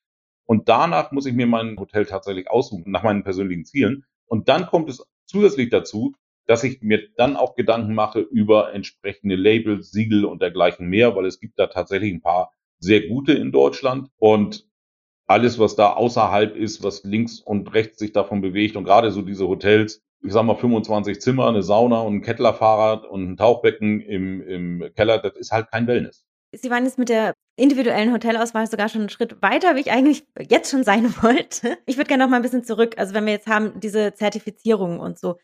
Und 0.45 0.69
danach 0.69 1.13
muss 1.13 1.27
ich 1.27 1.35
mir 1.35 1.47
mein 1.47 1.79
Hotel 1.79 2.07
tatsächlich 2.07 2.51
aussuchen, 2.51 2.91
nach 2.91 3.05
meinen 3.05 3.23
persönlichen 3.23 3.65
Zielen. 3.65 4.05
Und 4.27 4.49
dann 4.49 4.67
kommt 4.67 4.91
es 4.91 5.07
zusätzlich 5.27 5.71
dazu, 5.71 6.15
dass 6.47 6.65
ich 6.65 6.83
mir 6.83 7.09
dann 7.17 7.37
auch 7.37 7.55
Gedanken 7.55 7.95
mache 7.95 8.21
über 8.21 8.73
entsprechende 8.73 9.37
Labels, 9.37 9.91
Siegel 9.91 10.25
und 10.25 10.43
dergleichen 10.43 10.89
mehr, 10.89 11.17
weil 11.17 11.27
es 11.27 11.41
gibt 11.41 11.59
da 11.59 11.67
tatsächlich 11.67 12.13
ein 12.13 12.23
paar 12.23 12.53
sehr 12.79 13.07
gute 13.09 13.33
in 13.33 13.53
Deutschland 13.53 14.09
und 14.19 14.67
alles, 15.27 15.59
was 15.59 15.75
da 15.75 15.93
außerhalb 15.93 16.55
ist, 16.55 16.83
was 16.83 17.03
links 17.05 17.41
und 17.41 17.73
rechts 17.73 17.99
sich 17.99 18.13
davon 18.13 18.43
bewegt 18.43 18.77
und 18.77 18.85
gerade 18.85 19.11
so 19.11 19.23
diese 19.23 19.49
Hotels, 19.49 20.03
ich 20.23 20.33
sag 20.33 20.45
mal 20.45 20.55
25 20.55 21.21
Zimmer, 21.21 21.49
eine 21.49 21.63
Sauna 21.63 22.01
und 22.01 22.17
ein 22.17 22.23
Kettlerfahrrad 22.23 23.07
und 23.07 23.31
ein 23.31 23.37
Tauchbecken 23.37 24.01
im, 24.01 24.43
im 24.43 24.91
Keller, 24.95 25.19
das 25.19 25.37
ist 25.37 25.53
halt 25.53 25.71
kein 25.71 25.87
Wellness. 25.87 26.27
Sie 26.53 26.71
waren 26.71 26.85
jetzt 26.85 26.99
mit 26.99 27.09
der 27.09 27.35
individuellen 27.57 28.13
Hotelauswahl 28.13 28.67
sogar 28.67 28.89
schon 28.89 29.03
einen 29.03 29.11
Schritt 29.11 29.43
weiter, 29.43 29.77
wie 29.77 29.81
ich 29.81 29.91
eigentlich 29.91 30.25
jetzt 30.49 30.71
schon 30.71 30.85
sein 30.85 31.15
wollte. 31.23 31.79
Ich 31.87 31.97
würde 31.97 32.09
gerne 32.09 32.25
noch 32.25 32.31
mal 32.31 32.37
ein 32.37 32.43
bisschen 32.43 32.65
zurück. 32.65 32.95
Also 32.97 33.15
wenn 33.15 33.27
wir 33.27 33.33
jetzt 33.33 33.47
haben, 33.47 33.81
diese 33.81 34.15
Zertifizierung 34.15 35.01
und 35.01 35.19
so. 35.19 35.37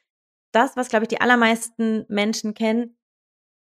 Das, 0.52 0.76
was, 0.76 0.88
glaube 0.88 1.04
ich, 1.04 1.09
die 1.09 1.21
allermeisten 1.21 2.04
Menschen 2.09 2.54
kennen, 2.54 2.97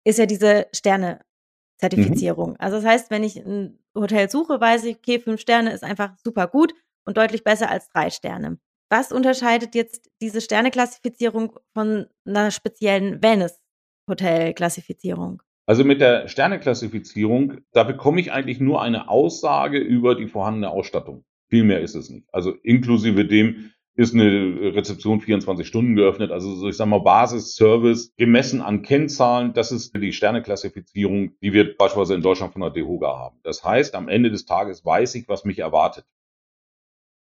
ist 0.04 0.18
ja 0.18 0.26
diese 0.26 0.66
Sterne-Zertifizierung. 0.74 2.50
Mhm. 2.50 2.56
Also 2.58 2.76
das 2.76 2.84
heißt, 2.84 3.10
wenn 3.10 3.24
ich 3.24 3.36
ein 3.36 3.78
Hotel 3.94 4.28
suche, 4.28 4.60
weiß 4.60 4.84
ich, 4.84 4.96
okay, 4.96 5.18
fünf 5.18 5.40
Sterne 5.40 5.72
ist 5.72 5.82
einfach 5.82 6.14
super 6.22 6.46
gut 6.46 6.74
und 7.06 7.16
deutlich 7.16 7.44
besser 7.44 7.70
als 7.70 7.88
drei 7.88 8.10
Sterne. 8.10 8.58
Was 8.90 9.12
unterscheidet 9.12 9.74
jetzt 9.74 10.10
diese 10.20 10.40
Sterneklassifizierung 10.40 11.58
von 11.72 12.06
einer 12.26 12.50
speziellen 12.50 13.22
Wellness-Hotel-Klassifizierung? 13.22 15.42
Also 15.66 15.84
mit 15.84 16.02
der 16.02 16.28
Sterneklassifizierung, 16.28 17.60
da 17.72 17.84
bekomme 17.84 18.20
ich 18.20 18.32
eigentlich 18.32 18.60
nur 18.60 18.82
eine 18.82 19.08
Aussage 19.08 19.78
über 19.78 20.14
die 20.14 20.28
vorhandene 20.28 20.68
Ausstattung. 20.70 21.24
Viel 21.48 21.64
mehr 21.64 21.80
ist 21.80 21.94
es 21.94 22.10
nicht. 22.10 22.28
Also 22.32 22.52
inklusive 22.62 23.24
dem 23.24 23.70
ist 23.96 24.12
eine 24.14 24.74
Rezeption 24.74 25.20
24 25.20 25.66
Stunden 25.66 25.94
geöffnet. 25.94 26.32
Also 26.32 26.54
so 26.54 26.68
ich 26.68 26.76
sage 26.76 26.90
mal 26.90 27.00
Basisservice 27.00 28.14
gemessen 28.16 28.60
an 28.60 28.82
Kennzahlen. 28.82 29.52
Das 29.52 29.70
ist 29.70 29.94
die 29.94 30.12
Sterneklassifizierung, 30.12 31.38
die 31.40 31.52
wir 31.52 31.76
beispielsweise 31.76 32.14
in 32.14 32.22
Deutschland 32.22 32.52
von 32.52 32.62
der 32.62 32.70
DEHOGA 32.70 33.16
haben. 33.16 33.38
Das 33.44 33.64
heißt, 33.64 33.94
am 33.94 34.08
Ende 34.08 34.30
des 34.30 34.46
Tages 34.46 34.84
weiß 34.84 35.14
ich, 35.14 35.28
was 35.28 35.44
mich 35.44 35.60
erwartet. 35.60 36.06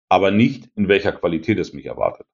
Aber 0.09 0.31
nicht, 0.31 0.69
in 0.75 0.87
welcher 0.89 1.13
Qualität 1.13 1.57
es 1.57 1.73
mich 1.73 1.85
erwartet. 1.85 2.27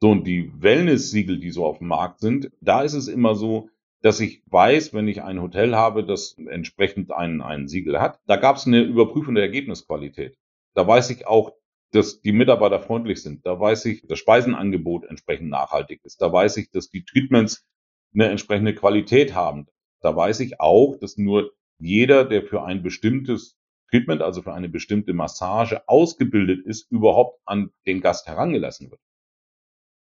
So, 0.00 0.10
und 0.10 0.24
die 0.24 0.52
Wellness-Siegel, 0.60 1.40
die 1.40 1.50
so 1.50 1.66
auf 1.66 1.78
dem 1.78 1.88
Markt 1.88 2.20
sind, 2.20 2.52
da 2.60 2.82
ist 2.82 2.94
es 2.94 3.08
immer 3.08 3.34
so, 3.34 3.70
dass 4.02 4.20
ich 4.20 4.42
weiß, 4.46 4.94
wenn 4.94 5.08
ich 5.08 5.22
ein 5.22 5.42
Hotel 5.42 5.74
habe, 5.74 6.04
das 6.04 6.36
entsprechend 6.48 7.10
ein, 7.10 7.40
ein 7.40 7.66
Siegel 7.66 8.00
hat, 8.00 8.20
da 8.26 8.36
gab 8.36 8.56
es 8.56 8.66
eine 8.66 8.82
Überprüfung 8.82 9.34
der 9.34 9.42
Ergebnisqualität. 9.42 10.38
Da 10.74 10.86
weiß 10.86 11.10
ich 11.10 11.26
auch, 11.26 11.52
dass 11.92 12.20
die 12.20 12.32
Mitarbeiter 12.32 12.80
freundlich 12.80 13.22
sind. 13.22 13.46
Da 13.46 13.58
weiß 13.58 13.86
ich, 13.86 14.06
das 14.06 14.18
Speisenangebot 14.18 15.06
entsprechend 15.06 15.48
nachhaltig 15.48 16.00
ist. 16.04 16.20
Da 16.20 16.32
weiß 16.32 16.56
ich, 16.58 16.70
dass 16.70 16.90
die 16.90 17.04
Treatments 17.04 17.66
eine 18.14 18.26
entsprechende 18.26 18.74
Qualität 18.74 19.34
haben. 19.34 19.66
Da 20.00 20.14
weiß 20.14 20.40
ich 20.40 20.60
auch, 20.60 20.96
dass 21.00 21.16
nur 21.16 21.52
jeder, 21.78 22.24
der 22.24 22.42
für 22.42 22.62
ein 22.64 22.82
bestimmtes 22.82 23.56
Treatment, 23.90 24.20
also 24.20 24.42
für 24.42 24.52
eine 24.52 24.68
bestimmte 24.68 25.14
Massage 25.14 25.82
ausgebildet 25.88 26.64
ist, 26.66 26.90
überhaupt 26.90 27.40
an 27.46 27.70
den 27.86 28.00
Gast 28.00 28.26
herangelassen 28.26 28.90
wird. 28.90 29.00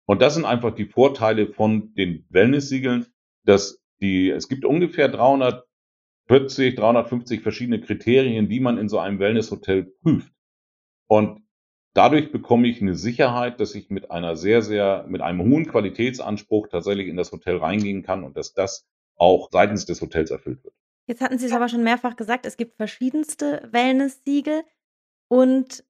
Und 0.07 0.23
das 0.23 0.35
sind 0.35 0.45
einfach 0.45 0.75
die 0.75 0.87
Vorteile 0.87 1.53
von 1.53 1.93
den 1.95 2.25
Wellness-Siegeln, 2.31 3.07
dass 3.45 3.83
die, 4.01 4.31
es 4.31 4.49
gibt 4.49 4.65
ungefähr 4.65 5.09
340, 5.09 6.77
350 6.77 7.41
verschiedene 7.43 7.81
Kriterien, 7.81 8.49
die 8.49 8.61
man 8.61 8.79
in 8.79 8.89
so 8.89 8.99
einem 8.99 9.19
Wellness-Hotel 9.19 9.93
prüft. 10.01 10.33
Und 11.09 11.46
dadurch 11.97 12.31
bekomme 12.31 12.69
ich 12.69 12.83
eine 12.83 12.95
Sicherheit, 12.95 13.59
dass 13.61 13.75
ich 13.75 13.91
mit 13.91 14.11
einer 14.11 14.37
sehr, 14.37 14.63
sehr, 14.63 15.05
mit 15.09 15.23
einem 15.23 15.41
hohen 15.41 15.67
Qualitätsanspruch 15.67 16.69
tatsächlich 16.69 17.09
in 17.09 17.17
das 17.17 17.33
Hotel 17.33 17.57
reingehen 17.57 18.03
kann 18.03 18.25
und 18.25 18.37
dass 18.37 18.53
das 18.53 18.87
auch 19.17 19.49
seitens 19.51 19.87
des 19.87 20.01
Hotels 20.01 20.31
erfüllt 20.31 20.63
wird. 20.63 20.75
Jetzt 21.07 21.21
hatten 21.21 21.39
Sie 21.39 21.47
es 21.47 21.53
aber 21.53 21.69
schon 21.69 21.85
mehrfach 21.85 22.17
gesagt, 22.17 22.47
es 22.47 22.57
gibt 22.57 22.77
verschiedenste 22.77 23.67
Wellness-Siegel 23.71 24.65
und 25.29 25.85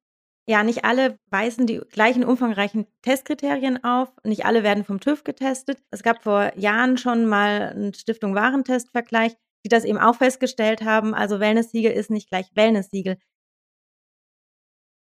ja, 0.49 0.63
nicht 0.63 0.85
alle 0.85 1.19
weisen 1.29 1.67
die 1.67 1.81
gleichen 1.91 2.25
umfangreichen 2.25 2.87
Testkriterien 3.03 3.83
auf. 3.83 4.13
Nicht 4.23 4.45
alle 4.45 4.63
werden 4.63 4.85
vom 4.85 5.01
TÜV 5.01 5.25
getestet. 5.25 5.83
Es 5.91 6.05
gab 6.05 6.23
vor 6.23 6.57
Jahren 6.57 6.99
schon 6.99 7.27
mal 7.27 7.73
einen 7.75 7.95
Stiftung 7.95 8.37
Warentestvergleich, 8.37 9.35
die 9.65 9.69
das 9.69 9.85
eben 9.85 9.99
auch 9.99 10.15
festgestellt 10.15 10.85
haben. 10.85 11.15
Also 11.15 11.41
Wellness-Siegel 11.41 11.91
ist 11.91 12.11
nicht 12.11 12.29
gleich 12.29 12.47
Wellness-Siegel. 12.55 13.17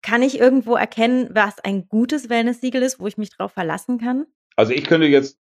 Kann 0.02 0.24
ich 0.24 0.40
irgendwo 0.40 0.76
erkennen, 0.76 1.30
was 1.32 1.60
ein 1.60 1.88
gutes 1.88 2.30
Wellness-Siegel 2.30 2.82
ist, 2.82 3.00
wo 3.00 3.08
ich 3.08 3.18
mich 3.18 3.30
drauf 3.30 3.52
verlassen 3.52 4.00
kann? 4.00 4.26
Also 4.56 4.74
ich 4.74 4.86
könnte 4.86 5.08
jetzt 5.08 5.38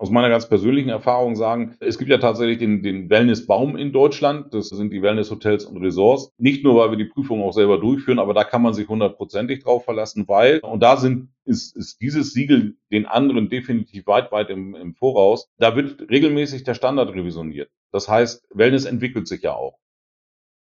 aus 0.00 0.10
meiner 0.10 0.30
ganz 0.30 0.48
persönlichen 0.48 0.88
Erfahrung 0.88 1.36
sagen, 1.36 1.76
es 1.78 1.98
gibt 1.98 2.10
ja 2.10 2.16
tatsächlich 2.16 2.56
den, 2.56 2.82
den 2.82 3.10
Wellnessbaum 3.10 3.76
in 3.76 3.92
Deutschland. 3.92 4.54
Das 4.54 4.70
sind 4.70 4.94
die 4.94 5.02
Wellnesshotels 5.02 5.66
und 5.66 5.76
Resorts. 5.76 6.32
Nicht 6.38 6.64
nur, 6.64 6.76
weil 6.76 6.90
wir 6.90 6.96
die 6.96 7.04
Prüfung 7.04 7.42
auch 7.42 7.52
selber 7.52 7.78
durchführen, 7.78 8.18
aber 8.18 8.32
da 8.32 8.44
kann 8.44 8.62
man 8.62 8.72
sich 8.72 8.88
hundertprozentig 8.88 9.62
drauf 9.62 9.84
verlassen, 9.84 10.26
weil, 10.26 10.60
und 10.60 10.82
da 10.82 10.96
sind, 10.96 11.28
ist, 11.44 11.76
ist 11.76 12.00
dieses 12.00 12.32
Siegel 12.32 12.78
den 12.90 13.04
anderen 13.04 13.50
definitiv 13.50 14.06
weit, 14.06 14.32
weit 14.32 14.48
im, 14.48 14.74
im 14.74 14.94
Voraus. 14.94 15.50
Da 15.58 15.76
wird 15.76 16.08
regelmäßig 16.08 16.64
der 16.64 16.74
Standard 16.74 17.10
revisioniert. 17.10 17.70
Das 17.92 18.08
heißt, 18.08 18.46
Wellness 18.54 18.86
entwickelt 18.86 19.28
sich 19.28 19.42
ja 19.42 19.54
auch. 19.54 19.78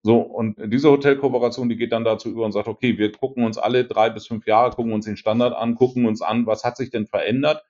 So, 0.06 0.20
und 0.20 0.56
diese 0.72 0.90
Hotelkooperation, 0.90 1.68
die 1.68 1.76
geht 1.76 1.92
dann 1.92 2.04
dazu 2.04 2.30
über 2.30 2.44
und 2.44 2.52
sagt, 2.52 2.68
okay, 2.68 2.96
wir 2.96 3.12
gucken 3.12 3.44
uns 3.44 3.58
alle 3.58 3.84
drei 3.84 4.08
bis 4.08 4.26
fünf 4.26 4.46
Jahre, 4.46 4.70
gucken 4.70 4.92
uns 4.92 5.04
den 5.04 5.16
Standard 5.16 5.54
an, 5.54 5.74
gucken 5.74 6.06
uns 6.06 6.22
an, 6.22 6.46
was 6.46 6.64
hat 6.64 6.76
sich 6.76 6.90
denn 6.90 7.06
verändert 7.06 7.64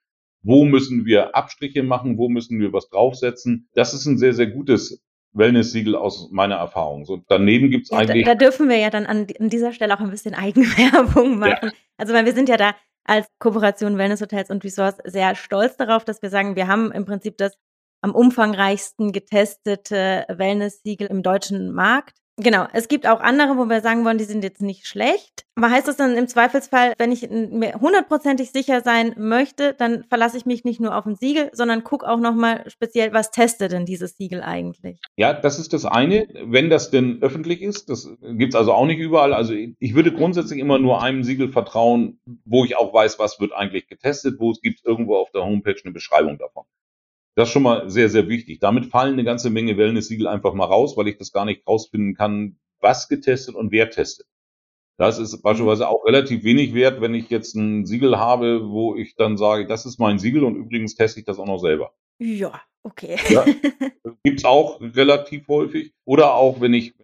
wo 0.47 0.65
müssen 0.65 1.05
wir 1.05 1.35
Abstriche 1.35 1.83
machen, 1.83 2.19
wo 2.19 2.29
müssen 2.29 2.61
wir 2.61 2.73
was 2.73 2.89
draufsetzen. 2.89 3.69
Das 3.75 3.95
ist 3.95 4.07
ein 4.07 4.17
sehr, 4.17 4.33
sehr 4.33 4.47
gutes 4.47 5.03
Wellness-Siegel 5.33 5.97
aus 5.97 6.31
meiner 6.31 6.55
Erfahrung. 6.55 7.05
So, 7.05 7.23
daneben 7.29 7.71
gibt's 7.71 7.91
ja, 7.91 7.99
eigentlich. 7.99 8.25
Da, 8.25 8.35
da, 8.35 8.39
dürfen 8.39 8.69
wir 8.69 8.79
ja 8.79 8.91
dann 8.91 9.07
an, 9.07 9.27
an, 9.41 9.49
dieser 9.49 9.73
Stelle 9.73 9.95
auch 9.95 10.01
ein 10.01 10.11
bisschen 10.11 10.35
Eigenwerbung 10.35 11.39
machen. 11.39 11.71
Ja. 11.71 11.73
Also, 11.99 12.15
weil 12.15 12.25
wir 12.25 12.33
sind 12.33 12.49
ja 12.49 12.57
da 12.57 12.77
als 13.05 13.27
Kooperation 13.41 13.99
Wellness 13.99 14.21
Hotels 14.21 14.51
und 14.51 14.65
Resorts 14.65 14.99
sehr 15.05 15.35
stolz 15.35 15.77
darauf, 15.77 16.05
dass 16.05 16.23
wir 16.23 16.31
sagen, 16.31 16.57
wir 16.57 16.69
haben 16.69 16.93
im 16.93 17.05
Prinzip 17.05 17.37
das 17.39 17.59
am 18.01 18.15
umfangreichsten 18.15 19.11
getestete 19.11 20.27
Wellness-Siegel 20.29 21.09
im 21.09 21.23
deutschen 21.23 21.73
Markt. 21.73 22.19
Genau, 22.39 22.67
es 22.75 22.89
gibt 22.89 23.07
auch 23.07 23.21
andere, 23.21 23.57
wo 23.57 23.65
wir 23.65 23.81
sagen 23.81 24.05
wollen, 24.05 24.19
die 24.19 24.25
sind 24.25 24.45
jetzt 24.45 24.61
nicht 24.61 24.87
schlecht. 24.87 25.47
Aber 25.55 25.71
heißt 25.71 25.89
das 25.89 25.97
dann 25.97 26.15
im 26.17 26.29
Zweifelsfall, 26.29 26.93
wenn 26.99 27.11
ich 27.11 27.31
mir 27.31 27.81
hundertprozentig 27.81 28.51
sicher 28.51 28.83
sein 28.83 29.15
möchte, 29.17 29.73
dann 29.73 30.05
verlasse 30.05 30.37
ich 30.37 30.45
mich 30.45 30.63
nicht 30.63 30.79
nur 30.79 30.95
auf 30.95 31.07
ein 31.07 31.17
Siegel, 31.17 31.49
sondern 31.55 31.83
gucke 31.83 32.07
auch 32.07 32.21
nochmal 32.21 32.65
speziell, 32.69 33.15
was 33.15 33.31
testet 33.31 33.73
denn 33.73 33.87
dieses 33.87 34.19
Siegel 34.19 34.43
eigentlich? 34.43 35.01
Ja, 35.17 35.33
das 35.33 35.59
ist 35.59 35.73
das 35.73 35.87
eine, 35.87 36.29
wenn 36.45 36.69
das 36.69 36.91
denn 36.91 37.23
öffentlich 37.23 37.63
ist. 37.63 37.89
Das 37.89 38.07
gibt's 38.21 38.55
also 38.55 38.75
auch 38.75 38.85
nicht 38.85 38.99
überall. 38.99 39.33
Also 39.33 39.55
ich 39.55 39.95
würde 39.95 40.13
grundsätzlich 40.13 40.61
immer 40.61 40.79
nur 40.79 41.03
einem 41.03 41.25
Siegel 41.25 41.51
vertrauen, 41.51 42.21
wo 42.45 42.67
ich 42.67 42.77
auch 42.77 42.93
weiß, 42.93 43.19
was 43.19 43.41
wird 43.41 43.55
eigentlich 43.55 43.89
getestet, 43.89 44.39
wo 44.39 44.51
es 44.51 44.61
gibt 44.61 44.85
irgendwo 44.85 45.17
auf 45.17 45.31
der 45.31 45.43
Homepage 45.43 45.81
eine 45.83 45.95
Beschreibung 45.95 46.37
davon. 46.37 46.65
Das 47.37 47.49
ist 47.49 47.53
schon 47.53 47.65
mal 47.65 47.91
sehr, 47.91 48.09
sehr 48.09 48.29
wichtig. 48.29 48.61
Damit 48.61 48.87
fallen 48.87 49.13
eine 49.13 49.25
ganze 49.25 49.51
Menge 49.51 49.77
Wellness-Siegel 49.77 50.27
einfach 50.27 50.55
mal 50.55 50.65
raus, 50.65 50.97
weil 50.97 51.07
ich 51.09 51.19
das 51.19 51.33
gar 51.33 51.45
nicht 51.45 51.67
rausfinden 51.67 52.15
kann, 52.15 52.59
was 52.81 53.09
getestet 53.09 53.55
und 53.55 53.73
wer 53.73 53.91
testet. 53.91 54.27
Das 54.99 55.19
ist 55.19 55.43
beispielsweise 55.43 55.87
auch 55.89 56.07
relativ 56.07 56.45
wenig 56.45 56.73
wert, 56.73 57.03
wenn 57.03 57.15
ich 57.15 57.29
jetzt 57.29 57.55
ein 57.55 57.85
Siegel 57.85 58.19
habe, 58.19 58.71
wo 58.71 58.97
ich 58.97 59.15
dann 59.17 59.37
sage, 59.37 59.67
das 59.67 59.85
ist 59.85 60.01
mein 60.01 60.19
Siegel 60.19 60.45
und 60.45 60.57
übrigens 60.57 60.95
teste 60.95 61.21
ich 61.21 61.27
das 61.27 61.39
auch 61.39 61.47
noch 61.47 61.59
selber. 61.59 61.93
Ja, 62.19 62.63
okay. 62.83 63.19
Ja, 63.29 63.45
gibt's 64.25 64.47
auch 64.47 64.81
relativ 64.81 65.47
häufig. 65.49 65.93
Oder 66.07 66.33
auch, 66.33 66.63
wenn 66.63 66.73
ich 66.73 66.95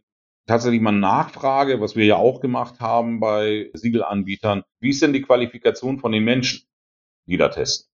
tatsächlich 0.46 0.80
mal 0.80 0.92
nachfrage, 0.92 1.82
was 1.82 1.94
wir 1.94 2.06
ja 2.06 2.16
auch 2.16 2.40
gemacht 2.40 2.80
haben 2.80 3.20
bei 3.20 3.70
Siegelanbietern, 3.74 4.64
wie 4.80 4.88
ist 4.88 5.02
denn 5.02 5.12
die 5.12 5.20
Qualifikation 5.20 5.98
von 5.98 6.12
den 6.12 6.24
Menschen, 6.24 6.66
die 7.26 7.36
da 7.36 7.50
testen? 7.50 7.92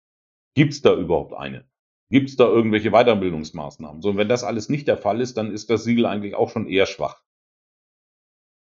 Gibt's 0.54 0.80
da 0.80 0.94
überhaupt 0.94 1.34
eine? 1.34 1.66
Gibt 2.12 2.29
es 2.29 2.37
da 2.37 2.44
irgendwelche 2.44 2.90
Weiterbildungsmaßnahmen? 2.90 4.03
So, 4.03 4.11
und 4.11 4.18
wenn 4.18 4.29
das 4.29 4.44
alles 4.44 4.68
nicht 4.68 4.87
der 4.87 4.98
Fall 4.98 5.22
ist, 5.22 5.38
dann 5.38 5.51
ist 5.51 5.70
das 5.70 5.85
Siegel 5.85 6.05
eigentlich 6.05 6.35
auch 6.35 6.51
schon 6.51 6.66
eher 6.66 6.85
schwach. 6.85 7.22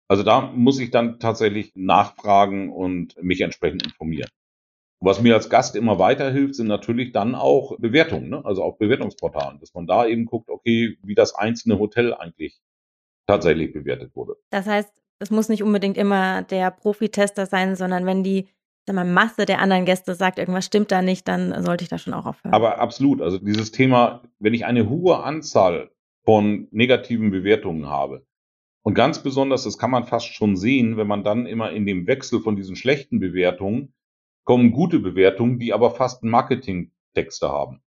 Also 0.08 0.24
da 0.24 0.40
muss 0.40 0.80
ich 0.80 0.90
dann 0.90 1.20
tatsächlich 1.20 1.70
nachfragen 1.76 2.72
und 2.72 3.14
mich 3.22 3.40
entsprechend 3.40 3.84
informieren. 3.84 4.28
Was 5.00 5.22
mir 5.22 5.36
als 5.36 5.48
Gast 5.48 5.76
immer 5.76 6.00
weiterhilft, 6.00 6.56
sind 6.56 6.66
natürlich 6.66 7.12
dann 7.12 7.36
auch 7.36 7.78
Bewertungen, 7.78 8.28
ne? 8.28 8.44
also 8.44 8.64
auch 8.64 8.76
Bewertungsportalen, 8.76 9.60
dass 9.60 9.72
man 9.72 9.86
da 9.86 10.04
eben 10.04 10.24
guckt, 10.24 10.50
okay, 10.50 10.98
wie 11.04 11.14
das 11.14 11.36
einzelne 11.36 11.78
Hotel 11.78 12.14
eigentlich 12.14 12.58
tatsächlich 13.28 13.72
bewertet 13.72 14.16
wurde. 14.16 14.34
Das 14.50 14.66
heißt, 14.66 14.92
es 15.20 15.30
muss 15.30 15.48
nicht 15.48 15.62
unbedingt 15.62 15.96
immer 15.96 16.42
der 16.42 16.72
Profitester 16.72 17.46
sein, 17.46 17.76
sondern 17.76 18.04
wenn 18.04 18.24
die 18.24 18.48
mal, 18.94 19.04
Masse 19.04 19.46
der 19.46 19.60
anderen 19.60 19.84
Gäste 19.84 20.14
sagt, 20.14 20.38
irgendwas 20.38 20.64
stimmt 20.64 20.90
da 20.90 21.02
nicht, 21.02 21.28
dann 21.28 21.64
sollte 21.64 21.84
ich 21.84 21.90
da 21.90 21.98
schon 21.98 22.14
auch 22.14 22.26
aufhören. 22.26 22.54
Aber 22.54 22.78
absolut. 22.80 23.20
Also 23.22 23.38
dieses 23.38 23.72
Thema, 23.72 24.22
wenn 24.38 24.54
ich 24.54 24.64
eine 24.64 24.88
hohe 24.88 25.22
Anzahl 25.22 25.90
von 26.24 26.68
negativen 26.70 27.30
Bewertungen 27.30 27.88
habe, 27.88 28.26
und 28.82 28.94
ganz 28.94 29.22
besonders, 29.22 29.64
das 29.64 29.76
kann 29.76 29.90
man 29.90 30.04
fast 30.04 30.32
schon 30.32 30.56
sehen, 30.56 30.96
wenn 30.96 31.06
man 31.06 31.22
dann 31.22 31.44
immer 31.44 31.72
in 31.72 31.84
dem 31.84 32.06
Wechsel 32.06 32.40
von 32.40 32.56
diesen 32.56 32.74
schlechten 32.74 33.20
Bewertungen 33.20 33.92
kommen 34.44 34.72
gute 34.72 34.98
Bewertungen, 34.98 35.58
die 35.58 35.74
aber 35.74 35.90
fast 35.90 36.24
Marketingtexte 36.24 37.50
haben. 37.50 37.82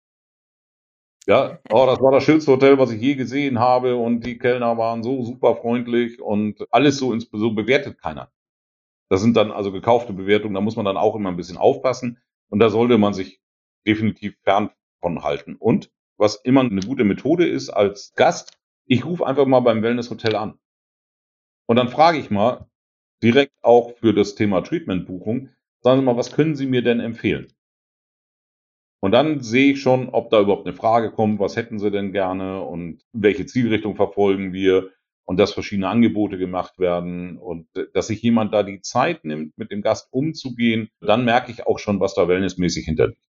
Ja, 1.28 1.60
oh, 1.70 1.86
das 1.86 2.02
war 2.02 2.12
das 2.12 2.24
schönste 2.24 2.52
Hotel, 2.52 2.80
was 2.80 2.90
ich 2.90 3.00
je 3.00 3.14
gesehen 3.14 3.60
habe 3.60 3.96
und 3.96 4.26
die 4.26 4.40
Kellner 4.40 4.76
waren 4.76 5.04
so 5.04 5.22
super 5.24 5.58
freundlich 5.58 6.20
und 6.20 6.66
alles 6.72 6.98
so, 6.98 7.16
so 7.20 7.52
bewertet 7.52 8.00
keiner. 8.02 8.32
Das 9.10 9.22
sind 9.22 9.38
dann 9.38 9.52
also 9.52 9.72
gekaufte 9.72 10.14
Bewertungen, 10.14 10.56
da 10.56 10.62
muss 10.62 10.76
man 10.76 10.86
dann 10.86 10.98
auch 10.98 11.16
immer 11.16 11.30
ein 11.30 11.38
bisschen 11.38 11.58
aufpassen 11.58 12.20
und 12.50 12.60
da 12.60 12.70
sollte 12.70 12.98
man 12.98 13.14
sich 13.14 13.42
definitiv 13.86 14.38
fern 14.44 14.72
von 15.00 15.24
halten. 15.24 15.56
Und 15.56 15.92
was 16.18 16.36
immer 16.36 16.62
eine 16.62 16.82
gute 16.82 17.04
Methode 17.04 17.48
ist 17.48 17.70
als 17.70 18.14
Gast, 18.16 18.58
ich 18.86 19.06
rufe 19.06 19.26
einfach 19.26 19.46
mal 19.46 19.60
beim 19.60 19.82
Wellness-Hotel 19.82 20.36
an. 20.36 20.60
Und 21.68 21.76
dann 21.76 21.90
frage 21.90 22.18
ich 22.18 22.32
mal 22.32 22.70
direkt 23.22 23.54
auch 23.64 23.96
für 23.98 24.14
das 24.14 24.36
Thema 24.36 24.62
Treatment-Buchung, 24.62 25.50
sagen 25.82 26.00
Sie 26.00 26.06
mal, 26.06 26.18
was 26.18 26.32
können 26.32 26.56
Sie 26.56 26.68
mir 26.68 26.82
denn 26.82 27.00
empfehlen? 27.00 27.54
Und 29.00 29.12
dann 29.12 29.42
sehe 29.42 29.74
ich 29.74 29.82
schon, 29.82 30.10
ob 30.10 30.32
da 30.32 30.42
überhaupt 30.42 30.66
eine 30.66 30.76
Frage 30.76 31.12
kommt, 31.12 31.40
was 31.40 31.56
hätten 31.56 31.80
Sie 31.80 31.92
denn 31.92 32.12
gerne 32.12 32.62
und 32.62 33.06
welche 33.14 33.46
Zielrichtung 33.46 33.96
verfolgen 33.96 34.54
wir 34.54 34.92
und 35.28 35.38
dass 35.38 35.54
verschiedene 35.54 35.90
Angebote 35.90 36.38
gemacht 36.38 36.80
werden 36.80 37.38
und 37.38 37.68
dass 37.94 38.08
sich 38.08 38.22
jemand 38.22 38.54
da 38.54 38.64
die 38.64 38.82
Zeit 38.82 39.26
nimmt, 39.26 39.58
mit 39.58 39.72
dem 39.72 39.82
Gast 39.82 40.08
umzugehen, 40.12 40.90
dann 41.02 41.26
merke 41.26 41.52
ich 41.52 41.68
auch 41.68 41.80
schon, 41.80 42.00
was 42.00 42.16
da 42.16 42.30
wellnessmäßig 42.30 42.86
hinterliegt. 42.86 43.22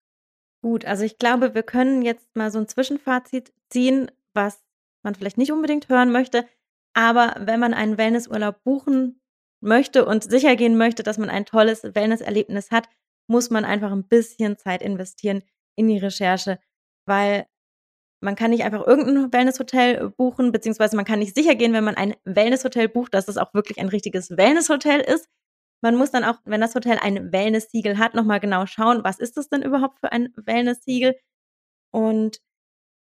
Gut, 0.62 0.84
also 0.84 1.04
ich 1.04 1.16
glaube, 1.16 1.54
wir 1.54 1.62
können 1.62 2.02
jetzt 2.02 2.36
mal 2.36 2.50
so 2.50 2.58
ein 2.58 2.68
Zwischenfazit 2.68 3.52
ziehen, 3.70 4.10
was 4.34 4.62
man 5.02 5.14
vielleicht 5.14 5.38
nicht 5.38 5.52
unbedingt 5.52 5.88
hören 5.88 6.12
möchte. 6.12 6.46
Aber 6.92 7.34
wenn 7.38 7.60
man 7.60 7.72
einen 7.72 7.96
Wellnessurlaub 7.96 8.62
buchen 8.62 9.22
möchte 9.62 10.04
und 10.04 10.22
sicher 10.22 10.54
gehen 10.54 10.76
möchte, 10.76 11.02
dass 11.02 11.16
man 11.16 11.30
ein 11.30 11.46
tolles 11.46 11.82
Wellnesserlebnis 11.82 12.70
hat, 12.70 12.88
muss 13.26 13.48
man 13.48 13.64
einfach 13.64 13.92
ein 13.92 14.06
bisschen 14.06 14.58
Zeit 14.58 14.82
investieren 14.82 15.42
in 15.76 15.88
die 15.88 15.98
Recherche, 15.98 16.58
weil 17.06 17.46
man 18.20 18.34
kann 18.34 18.50
nicht 18.50 18.64
einfach 18.64 18.86
irgendein 18.86 19.32
Wellnesshotel 19.32 19.96
äh, 19.96 20.08
buchen, 20.08 20.52
beziehungsweise 20.52 20.96
man 20.96 21.04
kann 21.04 21.18
nicht 21.18 21.34
sicher 21.34 21.54
gehen, 21.54 21.72
wenn 21.72 21.84
man 21.84 21.96
ein 21.96 22.14
Wellnesshotel 22.24 22.88
bucht, 22.88 23.14
dass 23.14 23.28
es 23.28 23.36
auch 23.36 23.54
wirklich 23.54 23.78
ein 23.78 23.88
richtiges 23.88 24.30
Wellnesshotel 24.30 25.00
ist. 25.00 25.28
Man 25.82 25.96
muss 25.96 26.10
dann 26.10 26.24
auch, 26.24 26.36
wenn 26.44 26.60
das 26.60 26.74
Hotel 26.74 26.98
ein 27.00 27.32
Wellness-Siegel 27.32 27.98
hat, 27.98 28.14
nochmal 28.14 28.40
genau 28.40 28.66
schauen, 28.66 29.04
was 29.04 29.18
ist 29.18 29.36
das 29.36 29.48
denn 29.48 29.62
überhaupt 29.62 30.00
für 30.00 30.10
ein 30.10 30.32
Wellness-Siegel? 30.36 31.16
Und 31.92 32.40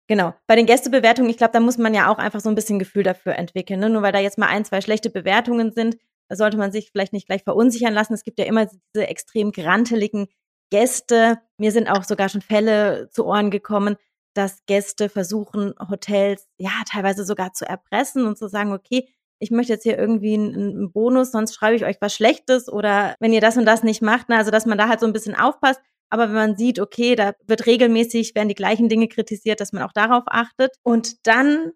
genau, 0.08 0.34
bei 0.48 0.56
den 0.56 0.66
Gästebewertungen, 0.66 1.30
ich 1.30 1.38
glaube, 1.38 1.54
da 1.54 1.60
muss 1.60 1.78
man 1.78 1.94
ja 1.94 2.10
auch 2.10 2.18
einfach 2.18 2.40
so 2.40 2.50
ein 2.50 2.56
bisschen 2.56 2.80
Gefühl 2.80 3.04
dafür 3.04 3.36
entwickeln. 3.36 3.82
Ne? 3.82 3.90
Nur 3.90 4.02
weil 4.02 4.14
da 4.14 4.20
jetzt 4.20 4.38
mal 4.38 4.48
ein, 4.48 4.66
zwei 4.66 4.82
schlechte 4.82 5.10
Bewertungen 5.10 5.74
sind, 5.74 5.98
da 6.30 6.38
sollte 6.38 6.58
man 6.58 6.72
sich 6.72 6.92
vielleicht 6.92 7.14
nicht 7.14 7.28
gleich 7.28 7.44
verunsichern 7.44 7.94
lassen. 7.94 8.14
Es 8.14 8.24
gibt 8.24 8.40
ja 8.40 8.46
immer 8.46 8.66
diese 8.66 9.08
extrem 9.08 9.52
granteligen 9.52 10.28
Gäste. 10.72 11.42
Mir 11.58 11.74
sind 11.74 11.90
auch 11.90 12.06
sogar 12.06 12.30
schon 12.30 12.42
Fälle 12.42 13.10
zu 13.12 13.26
Ohren 13.26 13.52
gekommen, 13.52 13.98
dass 14.34 14.66
Gäste 14.66 15.10
versuchen, 15.10 15.74
Hotels 15.90 16.48
ja 16.58 16.72
teilweise 16.90 17.26
sogar 17.26 17.54
zu 17.54 17.66
erpressen 17.66 18.26
und 18.26 18.38
zu 18.38 18.48
sagen, 18.48 18.74
okay, 18.74 19.08
ich 19.40 19.52
möchte 19.52 19.74
jetzt 19.74 19.84
hier 19.84 19.98
irgendwie 19.98 20.36
einen, 20.36 20.92
Bonus, 20.92 21.32
sonst 21.32 21.56
schreibe 21.56 21.76
ich 21.76 21.86
euch 21.86 21.98
was 22.00 22.14
Schlechtes 22.14 22.70
oder 22.72 23.16
wenn 23.20 23.34
ihr 23.34 23.42
das 23.42 23.58
und 23.58 23.66
das 23.66 23.84
nicht 23.84 24.02
macht, 24.02 24.28
na, 24.30 24.38
also 24.38 24.52
dass 24.52 24.66
man 24.66 24.78
da 24.78 24.88
halt 24.88 25.00
so 25.00 25.08
ein 25.08 25.14
bisschen 25.14 25.36
aufpasst. 25.36 25.82
Aber 26.10 26.28
wenn 26.28 26.36
man 26.36 26.58
sieht, 26.58 26.80
okay, 26.80 27.16
da 27.16 27.34
wird 27.48 27.66
regelmäßig, 27.66 28.36
werden 28.36 28.50
die 28.50 28.56
gleichen 28.56 28.90
Dinge 28.90 29.08
kritisiert, 29.08 29.62
dass 29.62 29.72
man 29.72 29.84
auch 29.84 29.94
darauf 29.94 30.24
achtet. 30.28 30.76
Und 30.84 31.26
dann, 31.26 31.72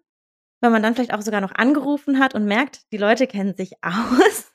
wenn 0.60 0.72
man 0.72 0.82
dann 0.82 0.94
vielleicht 0.94 1.14
auch 1.14 1.22
sogar 1.22 1.40
noch 1.40 1.54
angerufen 1.54 2.18
hat 2.18 2.34
und 2.34 2.44
merkt, 2.44 2.82
die 2.92 2.98
Leute 2.98 3.26
kennen 3.26 3.56
sich 3.56 3.72
aus, 3.82 4.52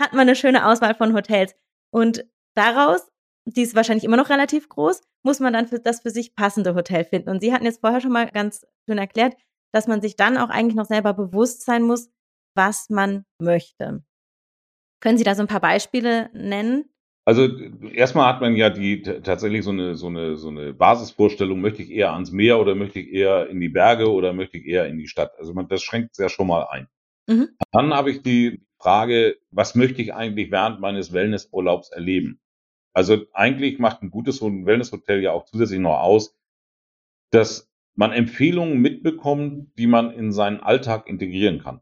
hat 0.00 0.12
man 0.12 0.22
eine 0.22 0.36
schöne 0.36 0.66
Auswahl 0.66 0.94
von 0.94 1.14
Hotels. 1.14 1.54
Und 1.90 2.26
daraus 2.54 3.06
die 3.46 3.62
ist 3.62 3.74
wahrscheinlich 3.74 4.04
immer 4.04 4.16
noch 4.16 4.30
relativ 4.30 4.68
groß, 4.68 5.02
muss 5.24 5.40
man 5.40 5.52
dann 5.52 5.66
für 5.66 5.80
das 5.80 6.00
für 6.00 6.10
sich 6.10 6.34
passende 6.34 6.74
Hotel 6.74 7.04
finden. 7.04 7.30
Und 7.30 7.40
Sie 7.40 7.52
hatten 7.52 7.64
jetzt 7.64 7.80
vorher 7.80 8.00
schon 8.00 8.12
mal 8.12 8.30
ganz 8.30 8.66
schön 8.88 8.98
erklärt, 8.98 9.34
dass 9.72 9.88
man 9.88 10.00
sich 10.00 10.16
dann 10.16 10.36
auch 10.36 10.50
eigentlich 10.50 10.76
noch 10.76 10.86
selber 10.86 11.14
bewusst 11.14 11.64
sein 11.64 11.82
muss, 11.82 12.10
was 12.54 12.90
man 12.90 13.24
möchte. 13.40 14.04
Können 15.00 15.18
Sie 15.18 15.24
da 15.24 15.34
so 15.34 15.42
ein 15.42 15.48
paar 15.48 15.60
Beispiele 15.60 16.30
nennen? 16.32 16.84
Also 17.26 17.48
erstmal 17.94 18.32
hat 18.32 18.42
man 18.42 18.54
ja 18.54 18.68
die 18.68 19.02
tatsächlich 19.02 19.64
so 19.64 19.70
eine 19.70 19.94
so 19.94 20.08
eine 20.08 20.36
so 20.36 20.48
eine 20.48 20.74
Basisvorstellung, 20.74 21.60
möchte 21.60 21.82
ich 21.82 21.90
eher 21.90 22.12
ans 22.12 22.32
Meer 22.32 22.60
oder 22.60 22.74
möchte 22.74 23.00
ich 23.00 23.10
eher 23.10 23.48
in 23.48 23.60
die 23.60 23.70
Berge 23.70 24.12
oder 24.12 24.34
möchte 24.34 24.58
ich 24.58 24.66
eher 24.66 24.86
in 24.86 24.98
die 24.98 25.08
Stadt? 25.08 25.32
Also 25.38 25.54
man, 25.54 25.66
das 25.68 25.82
schränkt 25.82 26.18
ja 26.18 26.28
schon 26.28 26.46
mal 26.46 26.66
ein. 26.70 26.86
Mhm. 27.26 27.48
Dann 27.72 27.94
habe 27.94 28.10
ich 28.10 28.22
die 28.22 28.62
Frage, 28.78 29.36
was 29.50 29.74
möchte 29.74 30.02
ich 30.02 30.12
eigentlich 30.12 30.50
während 30.50 30.80
meines 30.80 31.14
Wellnessurlaubs 31.14 31.90
erleben? 31.90 32.40
Also 32.94 33.26
eigentlich 33.32 33.78
macht 33.78 34.02
ein 34.02 34.10
gutes 34.10 34.40
Wellnesshotel 34.40 35.20
ja 35.20 35.32
auch 35.32 35.44
zusätzlich 35.44 35.80
noch 35.80 35.98
aus, 35.98 36.36
dass 37.30 37.70
man 37.96 38.12
Empfehlungen 38.12 38.80
mitbekommt, 38.80 39.76
die 39.76 39.88
man 39.88 40.12
in 40.12 40.32
seinen 40.32 40.60
Alltag 40.60 41.08
integrieren 41.08 41.58
kann. 41.58 41.80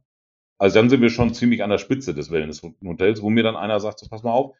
Also 0.58 0.78
dann 0.78 0.88
sind 0.88 1.02
wir 1.02 1.10
schon 1.10 1.34
ziemlich 1.34 1.62
an 1.62 1.70
der 1.70 1.78
Spitze 1.78 2.14
des 2.14 2.30
Wellnesshotels, 2.30 3.22
wo 3.22 3.30
mir 3.30 3.42
dann 3.42 3.56
einer 3.56 3.80
sagt, 3.80 3.98
so 3.98 4.08
pass 4.08 4.22
mal 4.22 4.32
auf, 4.32 4.56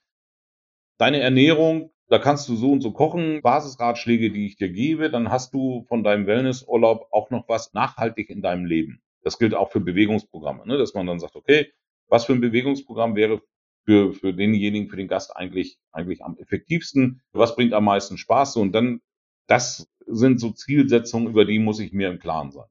deine 0.99 1.21
Ernährung, 1.21 1.91
da 2.09 2.19
kannst 2.19 2.49
du 2.49 2.57
so 2.57 2.73
und 2.73 2.83
so 2.83 2.93
kochen, 2.93 3.41
Basisratschläge, 3.41 4.31
die 4.31 4.47
ich 4.47 4.57
dir 4.57 4.69
gebe, 4.69 5.11
dann 5.11 5.31
hast 5.31 5.55
du 5.55 5.85
von 5.89 6.05
deinem 6.05 6.27
Wellnessurlaub 6.27 7.09
auch 7.13 7.31
noch 7.31 7.49
was 7.49 7.73
nachhaltig 7.73 8.29
in 8.29 8.43
deinem 8.43 8.67
Leben. 8.67 9.01
Das 9.23 9.39
gilt 9.39 9.55
auch 9.55 9.71
für 9.71 9.81
Bewegungsprogramme, 9.81 10.67
ne? 10.67 10.77
dass 10.77 10.93
man 10.93 11.07
dann 11.07 11.21
sagt, 11.21 11.37
okay, 11.37 11.73
was 12.09 12.27
für 12.27 12.35
ein 12.35 12.41
Bewegungsprogramm 12.41 13.17
wäre 13.17 13.41
für, 13.85 14.13
für 14.13 14.35
denjenigen, 14.35 14.89
für 14.89 14.97
den 14.97 15.09
Gast 15.09 15.37
eigentlich, 15.37 15.79
eigentlich 15.93 16.25
am 16.25 16.37
effektivsten? 16.39 17.23
Was 17.33 17.57
bringt 17.57 17.73
am 17.75 17.85
meisten 17.85 18.19
Spaß? 18.19 18.57
Und 18.57 18.73
dann, 18.73 19.01
das 19.49 19.89
sind 20.07 20.41
so 20.41 20.51
Zielsetzungen, 20.51 21.29
über 21.29 21.45
die 21.45 21.59
muss 21.59 21.81
ich 21.81 21.93
mir 21.93 22.11
im 22.11 22.19
Klaren 22.19 22.53
sein. 22.53 22.67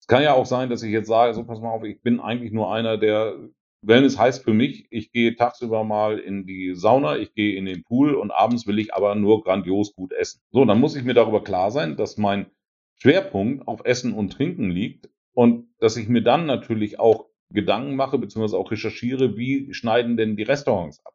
Es 0.00 0.06
kann 0.06 0.22
ja 0.22 0.34
auch 0.34 0.46
sein, 0.46 0.70
dass 0.70 0.82
ich 0.82 0.92
jetzt 0.92 1.08
sage, 1.08 1.34
so 1.34 1.44
pass 1.44 1.60
mal 1.60 1.70
auf, 1.70 1.84
ich 1.84 2.02
bin 2.02 2.20
eigentlich 2.20 2.52
nur 2.52 2.72
einer, 2.72 2.98
der 2.98 3.36
Wellness 3.82 4.18
heißt 4.18 4.42
für 4.44 4.54
mich, 4.54 4.86
ich 4.90 5.12
gehe 5.12 5.36
tagsüber 5.36 5.84
mal 5.84 6.18
in 6.18 6.46
die 6.46 6.74
Sauna, 6.74 7.16
ich 7.18 7.34
gehe 7.34 7.56
in 7.56 7.66
den 7.66 7.84
Pool 7.84 8.14
und 8.14 8.30
abends 8.32 8.66
will 8.66 8.78
ich 8.78 8.94
aber 8.94 9.14
nur 9.14 9.42
grandios 9.44 9.94
gut 9.94 10.12
essen. 10.12 10.40
So, 10.50 10.64
dann 10.64 10.80
muss 10.80 10.96
ich 10.96 11.04
mir 11.04 11.14
darüber 11.14 11.44
klar 11.44 11.70
sein, 11.70 11.96
dass 11.96 12.16
mein 12.16 12.46
Schwerpunkt 12.96 13.68
auf 13.68 13.82
Essen 13.84 14.12
und 14.14 14.32
Trinken 14.32 14.70
liegt 14.70 15.08
Und 15.38 15.68
dass 15.78 15.96
ich 15.96 16.08
mir 16.08 16.22
dann 16.22 16.46
natürlich 16.46 16.98
auch 16.98 17.26
Gedanken 17.50 17.96
mache, 17.96 18.18
beziehungsweise 18.18 18.58
auch 18.58 18.70
recherchiere, 18.70 19.36
wie 19.36 19.72
schneiden 19.72 20.16
denn 20.16 20.36
die 20.36 20.42
Restaurants 20.42 21.04
ab? 21.04 21.14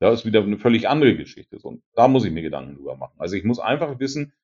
Das 0.00 0.20
ist 0.20 0.26
wieder 0.26 0.42
eine 0.42 0.58
völlig 0.58 0.88
andere 0.88 1.16
Geschichte. 1.16 1.58
Und 1.62 1.82
da 1.94 2.08
muss 2.08 2.24
ich 2.24 2.32
mir 2.32 2.42
Gedanken 2.42 2.76
drüber 2.76 2.96
machen. 2.96 3.14
Also 3.18 3.36
ich 3.36 3.44
muss 3.44 3.58
einfach 3.58 3.98
wissen, 3.98 4.34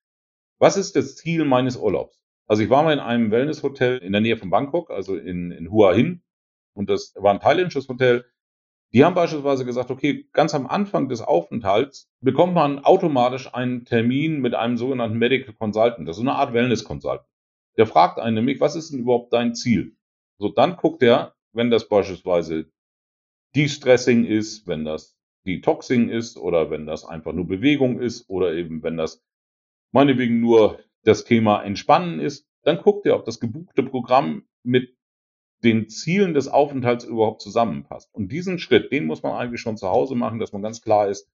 was 0.58 0.76
ist 0.76 0.96
das 0.96 1.16
Ziel 1.16 1.44
meines 1.44 1.76
Urlaubs? 1.76 2.18
Also 2.46 2.62
ich 2.62 2.70
war 2.70 2.82
mal 2.82 2.92
in 2.92 3.00
einem 3.00 3.30
Wellnesshotel 3.30 3.98
in 3.98 4.12
der 4.12 4.20
Nähe 4.20 4.36
von 4.36 4.50
Bangkok, 4.50 4.90
also 4.90 5.16
in, 5.16 5.50
in 5.50 5.70
Hua 5.70 5.92
Hin. 5.92 6.22
Und 6.74 6.88
das 6.88 7.14
war 7.16 7.34
ein 7.34 7.40
thailändisches 7.40 7.88
Hotel. 7.88 8.24
Die 8.92 9.04
haben 9.04 9.14
beispielsweise 9.14 9.64
gesagt, 9.64 9.90
okay, 9.90 10.28
ganz 10.32 10.54
am 10.54 10.66
Anfang 10.66 11.08
des 11.08 11.22
Aufenthalts 11.22 12.10
bekommt 12.20 12.54
man 12.54 12.78
automatisch 12.78 13.52
einen 13.54 13.84
Termin 13.84 14.40
mit 14.40 14.54
einem 14.54 14.76
sogenannten 14.76 15.18
Medical 15.18 15.54
Consultant. 15.54 16.06
Das 16.06 16.16
ist 16.16 16.22
eine 16.22 16.34
Art 16.34 16.52
Wellness 16.52 16.84
Consultant. 16.84 17.26
Der 17.78 17.86
fragt 17.86 18.18
einen 18.18 18.34
nämlich, 18.34 18.60
was 18.60 18.76
ist 18.76 18.92
denn 18.92 19.00
überhaupt 19.00 19.32
dein 19.32 19.54
Ziel? 19.54 19.96
So, 20.38 20.48
dann 20.48 20.76
guckt 20.76 21.02
er, 21.02 21.34
wenn 21.52 21.70
das 21.70 21.88
beispielsweise 21.88 22.70
De-Stressing 23.54 24.24
ist, 24.24 24.66
wenn 24.66 24.84
das 24.84 25.16
Detoxing 25.46 26.08
ist 26.08 26.36
oder 26.36 26.70
wenn 26.70 26.86
das 26.86 27.04
einfach 27.04 27.32
nur 27.32 27.46
Bewegung 27.46 28.00
ist 28.00 28.28
oder 28.28 28.54
eben 28.54 28.82
wenn 28.82 28.96
das 28.96 29.22
meinetwegen 29.92 30.40
nur 30.40 30.78
das 31.04 31.24
Thema 31.24 31.62
Entspannen 31.62 32.20
ist, 32.20 32.46
dann 32.62 32.78
guckt 32.78 33.06
er, 33.06 33.16
ob 33.16 33.24
das 33.24 33.40
gebuchte 33.40 33.82
Programm 33.82 34.46
mit 34.62 34.96
den 35.64 35.88
Zielen 35.88 36.34
des 36.34 36.48
Aufenthalts 36.48 37.04
überhaupt 37.04 37.42
zusammenpasst. 37.42 38.12
Und 38.14 38.32
diesen 38.32 38.58
Schritt, 38.58 38.90
den 38.92 39.06
muss 39.06 39.22
man 39.22 39.32
eigentlich 39.32 39.60
schon 39.60 39.76
zu 39.76 39.88
Hause 39.88 40.14
machen, 40.14 40.38
dass 40.38 40.52
man 40.52 40.62
ganz 40.62 40.80
klar 40.80 41.08
ist, 41.08 41.28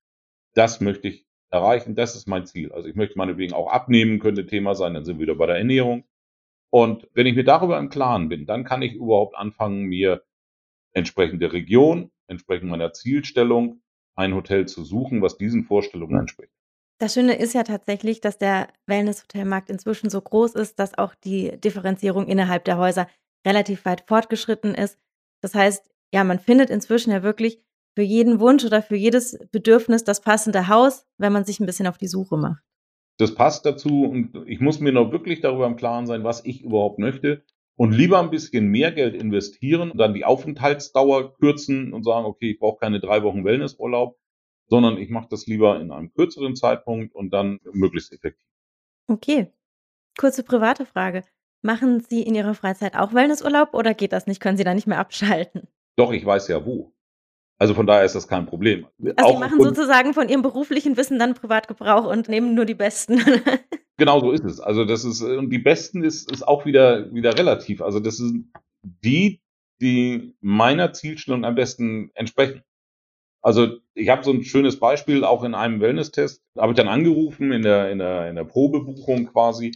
das 0.54 0.80
möchte 0.80 1.08
ich 1.08 1.26
erreichen, 1.50 1.94
das 1.94 2.14
ist 2.14 2.26
mein 2.26 2.46
Ziel. 2.46 2.72
Also 2.72 2.88
ich 2.88 2.94
möchte 2.94 3.16
meinetwegen 3.16 3.54
auch 3.54 3.70
abnehmen, 3.70 4.18
könnte 4.18 4.46
Thema 4.46 4.74
sein, 4.74 4.94
dann 4.94 5.04
sind 5.04 5.18
wir 5.18 5.22
wieder 5.22 5.34
bei 5.34 5.46
der 5.46 5.56
Ernährung. 5.56 6.04
Und 6.70 7.08
wenn 7.14 7.26
ich 7.26 7.34
mir 7.34 7.44
darüber 7.44 7.78
im 7.78 7.88
Klaren 7.88 8.28
bin, 8.28 8.46
dann 8.46 8.64
kann 8.64 8.82
ich 8.82 8.94
überhaupt 8.94 9.36
anfangen, 9.36 9.84
mir 9.84 10.22
entsprechend 10.92 11.40
der 11.42 11.52
Region, 11.52 12.10
entsprechend 12.26 12.70
meiner 12.70 12.92
Zielstellung 12.92 13.82
ein 14.16 14.34
Hotel 14.34 14.66
zu 14.66 14.84
suchen, 14.84 15.22
was 15.22 15.38
diesen 15.38 15.64
Vorstellungen 15.64 16.18
entspricht. 16.18 16.52
Das 17.00 17.14
Schöne 17.14 17.38
ist 17.38 17.54
ja 17.54 17.62
tatsächlich, 17.62 18.20
dass 18.20 18.38
der 18.38 18.68
Wellness-Hotelmarkt 18.86 19.70
inzwischen 19.70 20.10
so 20.10 20.20
groß 20.20 20.56
ist, 20.56 20.80
dass 20.80 20.98
auch 20.98 21.14
die 21.14 21.56
Differenzierung 21.60 22.26
innerhalb 22.26 22.64
der 22.64 22.76
Häuser 22.76 23.06
relativ 23.46 23.84
weit 23.84 24.04
fortgeschritten 24.08 24.74
ist. 24.74 24.98
Das 25.40 25.54
heißt, 25.54 25.88
ja, 26.12 26.24
man 26.24 26.40
findet 26.40 26.70
inzwischen 26.70 27.12
ja 27.12 27.22
wirklich 27.22 27.62
für 27.94 28.02
jeden 28.02 28.40
Wunsch 28.40 28.64
oder 28.64 28.82
für 28.82 28.96
jedes 28.96 29.38
Bedürfnis 29.52 30.02
das 30.02 30.20
passende 30.20 30.66
Haus, 30.66 31.06
wenn 31.18 31.32
man 31.32 31.44
sich 31.44 31.60
ein 31.60 31.66
bisschen 31.66 31.86
auf 31.86 31.98
die 31.98 32.08
Suche 32.08 32.36
macht. 32.36 32.62
Das 33.18 33.34
passt 33.34 33.66
dazu 33.66 34.04
und 34.04 34.44
ich 34.46 34.60
muss 34.60 34.80
mir 34.80 34.92
noch 34.92 35.12
wirklich 35.12 35.40
darüber 35.40 35.66
im 35.66 35.76
Klaren 35.76 36.06
sein, 36.06 36.24
was 36.24 36.44
ich 36.44 36.62
überhaupt 36.62 36.98
möchte 36.98 37.44
und 37.76 37.92
lieber 37.92 38.20
ein 38.20 38.30
bisschen 38.30 38.68
mehr 38.68 38.92
Geld 38.92 39.14
investieren 39.14 39.90
und 39.90 39.98
dann 39.98 40.14
die 40.14 40.24
Aufenthaltsdauer 40.24 41.34
kürzen 41.36 41.92
und 41.92 42.04
sagen, 42.04 42.26
okay, 42.26 42.52
ich 42.52 42.58
brauche 42.58 42.78
keine 42.78 43.00
drei 43.00 43.22
Wochen 43.24 43.44
Wellnessurlaub, 43.44 44.18
sondern 44.68 44.98
ich 44.98 45.10
mache 45.10 45.28
das 45.30 45.46
lieber 45.46 45.80
in 45.80 45.90
einem 45.90 46.12
kürzeren 46.12 46.54
Zeitpunkt 46.54 47.14
und 47.14 47.30
dann 47.30 47.60
möglichst 47.72 48.12
effektiv. 48.12 48.46
Okay. 49.08 49.52
Kurze 50.16 50.42
private 50.42 50.86
Frage. 50.86 51.24
Machen 51.62 52.00
Sie 52.00 52.22
in 52.22 52.34
Ihrer 52.36 52.54
Freizeit 52.54 52.96
auch 52.96 53.14
Wellnessurlaub 53.14 53.74
oder 53.74 53.94
geht 53.94 54.12
das 54.12 54.26
nicht? 54.26 54.40
Können 54.40 54.56
Sie 54.56 54.64
da 54.64 54.74
nicht 54.74 54.86
mehr 54.86 54.98
abschalten? 54.98 55.68
Doch, 55.96 56.12
ich 56.12 56.24
weiß 56.24 56.48
ja 56.48 56.64
wo. 56.64 56.92
Also 57.58 57.74
von 57.74 57.86
daher 57.86 58.04
ist 58.04 58.14
das 58.14 58.28
kein 58.28 58.46
Problem. 58.46 58.86
Also 59.16 59.34
Sie 59.34 59.38
machen 59.38 59.60
sozusagen 59.60 60.14
von 60.14 60.28
Ihrem 60.28 60.42
beruflichen 60.42 60.96
Wissen 60.96 61.18
dann 61.18 61.34
Privatgebrauch 61.34 62.06
und 62.06 62.28
nehmen 62.28 62.54
nur 62.54 62.64
die 62.64 62.74
Besten. 62.74 63.20
genau 63.96 64.20
so 64.20 64.30
ist 64.30 64.44
es. 64.44 64.60
Also 64.60 64.84
das 64.84 65.04
ist, 65.04 65.22
und 65.22 65.50
die 65.50 65.58
Besten 65.58 66.04
ist, 66.04 66.30
ist 66.30 66.46
auch 66.46 66.64
wieder, 66.64 67.12
wieder 67.12 67.36
relativ. 67.36 67.82
Also 67.82 67.98
das 67.98 68.18
sind 68.18 68.52
die, 68.82 69.40
die 69.80 70.36
meiner 70.40 70.92
Zielstellung 70.92 71.44
am 71.44 71.56
besten 71.56 72.10
entsprechen. 72.14 72.62
Also 73.42 73.78
ich 73.94 74.08
habe 74.08 74.24
so 74.24 74.32
ein 74.32 74.44
schönes 74.44 74.78
Beispiel, 74.78 75.24
auch 75.24 75.42
in 75.42 75.54
einem 75.54 75.80
Wellness-Test, 75.80 76.42
habe 76.56 76.72
ich 76.72 76.76
dann 76.76 76.88
angerufen 76.88 77.50
in 77.52 77.62
der, 77.62 77.90
in 77.90 77.98
der, 77.98 78.28
in 78.28 78.36
der 78.36 78.44
Probebuchung 78.44 79.26
quasi 79.26 79.72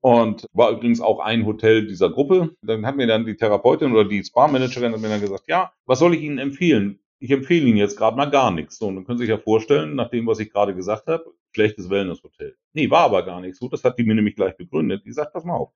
und 0.00 0.46
war 0.52 0.70
übrigens 0.70 1.00
auch 1.00 1.20
ein 1.20 1.46
Hotel 1.46 1.86
dieser 1.86 2.10
Gruppe. 2.10 2.56
Dann 2.62 2.84
hat 2.84 2.96
mir 2.96 3.06
dann 3.06 3.24
die 3.24 3.36
Therapeutin 3.36 3.92
oder 3.92 4.04
die 4.04 4.24
Spa-Managerin 4.24 5.00
mir 5.00 5.08
dann 5.08 5.20
gesagt, 5.20 5.44
ja, 5.46 5.72
was 5.86 5.98
soll 5.98 6.14
ich 6.14 6.22
Ihnen 6.22 6.38
empfehlen? 6.38 6.98
Ich 7.22 7.30
empfehle 7.30 7.66
Ihnen 7.66 7.76
jetzt 7.76 7.96
gerade 7.96 8.16
mal 8.16 8.26
gar 8.26 8.50
nichts. 8.50 8.78
So, 8.78 8.88
und 8.88 8.96
dann 8.96 9.04
können 9.04 9.18
Sie 9.18 9.26
sich 9.26 9.30
ja 9.30 9.38
vorstellen, 9.38 9.94
nach 9.94 10.10
dem, 10.10 10.26
was 10.26 10.40
ich 10.40 10.50
gerade 10.50 10.74
gesagt 10.74 11.06
habe, 11.06 11.32
schlechtes 11.52 11.88
Wellness-Hotel. 11.88 12.56
Nee, 12.72 12.90
war 12.90 13.04
aber 13.04 13.24
gar 13.24 13.40
nicht 13.40 13.56
so. 13.56 13.68
Das 13.68 13.84
hat 13.84 13.96
die 13.96 14.02
mir 14.02 14.16
nämlich 14.16 14.34
gleich 14.34 14.56
begründet. 14.56 15.04
Die 15.06 15.12
sagt, 15.12 15.32
pass 15.32 15.44
mal 15.44 15.54
auf. 15.54 15.72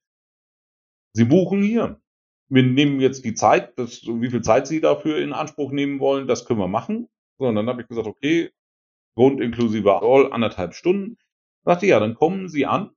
Sie 1.13 1.25
buchen 1.25 1.63
hier. 1.63 2.01
Wir 2.49 2.65
nehmen 2.65 2.99
jetzt 2.99 3.25
die 3.25 3.35
Zeit, 3.35 3.79
das, 3.79 4.03
wie 4.05 4.29
viel 4.29 4.43
Zeit 4.43 4.67
Sie 4.67 4.81
dafür 4.81 5.19
in 5.19 5.33
Anspruch 5.33 5.71
nehmen 5.71 6.01
wollen, 6.01 6.27
das 6.27 6.47
können 6.47 6.59
wir 6.59 6.67
machen. 6.67 7.09
So, 7.39 7.47
und 7.47 7.55
dann 7.55 7.69
habe 7.69 7.83
ich 7.83 7.89
gesagt, 7.89 8.09
okay, 8.09 8.51
Grund 9.15 9.41
inklusive 9.41 10.03
All 10.03 10.33
anderthalb 10.33 10.75
Stunden. 10.75 11.17
Sagte, 11.65 11.87
ja, 11.87 12.01
dann 12.01 12.15
kommen 12.15 12.49
Sie 12.49 12.67
an 12.67 12.91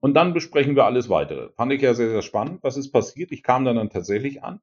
und 0.00 0.14
dann 0.14 0.32
besprechen 0.32 0.76
wir 0.76 0.86
alles 0.86 1.10
weitere. 1.10 1.50
Fand 1.52 1.72
ich 1.74 1.82
ja 1.82 1.92
sehr, 1.92 2.08
sehr 2.08 2.22
spannend. 2.22 2.62
Was 2.62 2.78
ist 2.78 2.90
passiert? 2.90 3.32
Ich 3.32 3.42
kam 3.42 3.66
dann, 3.66 3.76
dann 3.76 3.90
tatsächlich 3.90 4.42
an. 4.42 4.60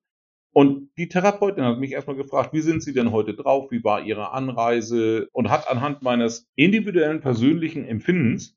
Und 0.54 0.92
die 0.98 1.10
Therapeutin 1.10 1.64
hat 1.64 1.80
mich 1.80 1.92
erstmal 1.92 2.16
gefragt, 2.16 2.54
wie 2.54 2.62
sind 2.62 2.84
Sie 2.84 2.94
denn 2.94 3.12
heute 3.12 3.34
drauf? 3.34 3.72
Wie 3.72 3.84
war 3.84 4.04
Ihre 4.04 4.32
Anreise? 4.32 5.28
Und 5.34 5.50
hat 5.50 5.68
anhand 5.68 6.04
meines 6.04 6.48
individuellen 6.56 7.22
persönlichen 7.22 7.86
Empfindens, 7.86 8.56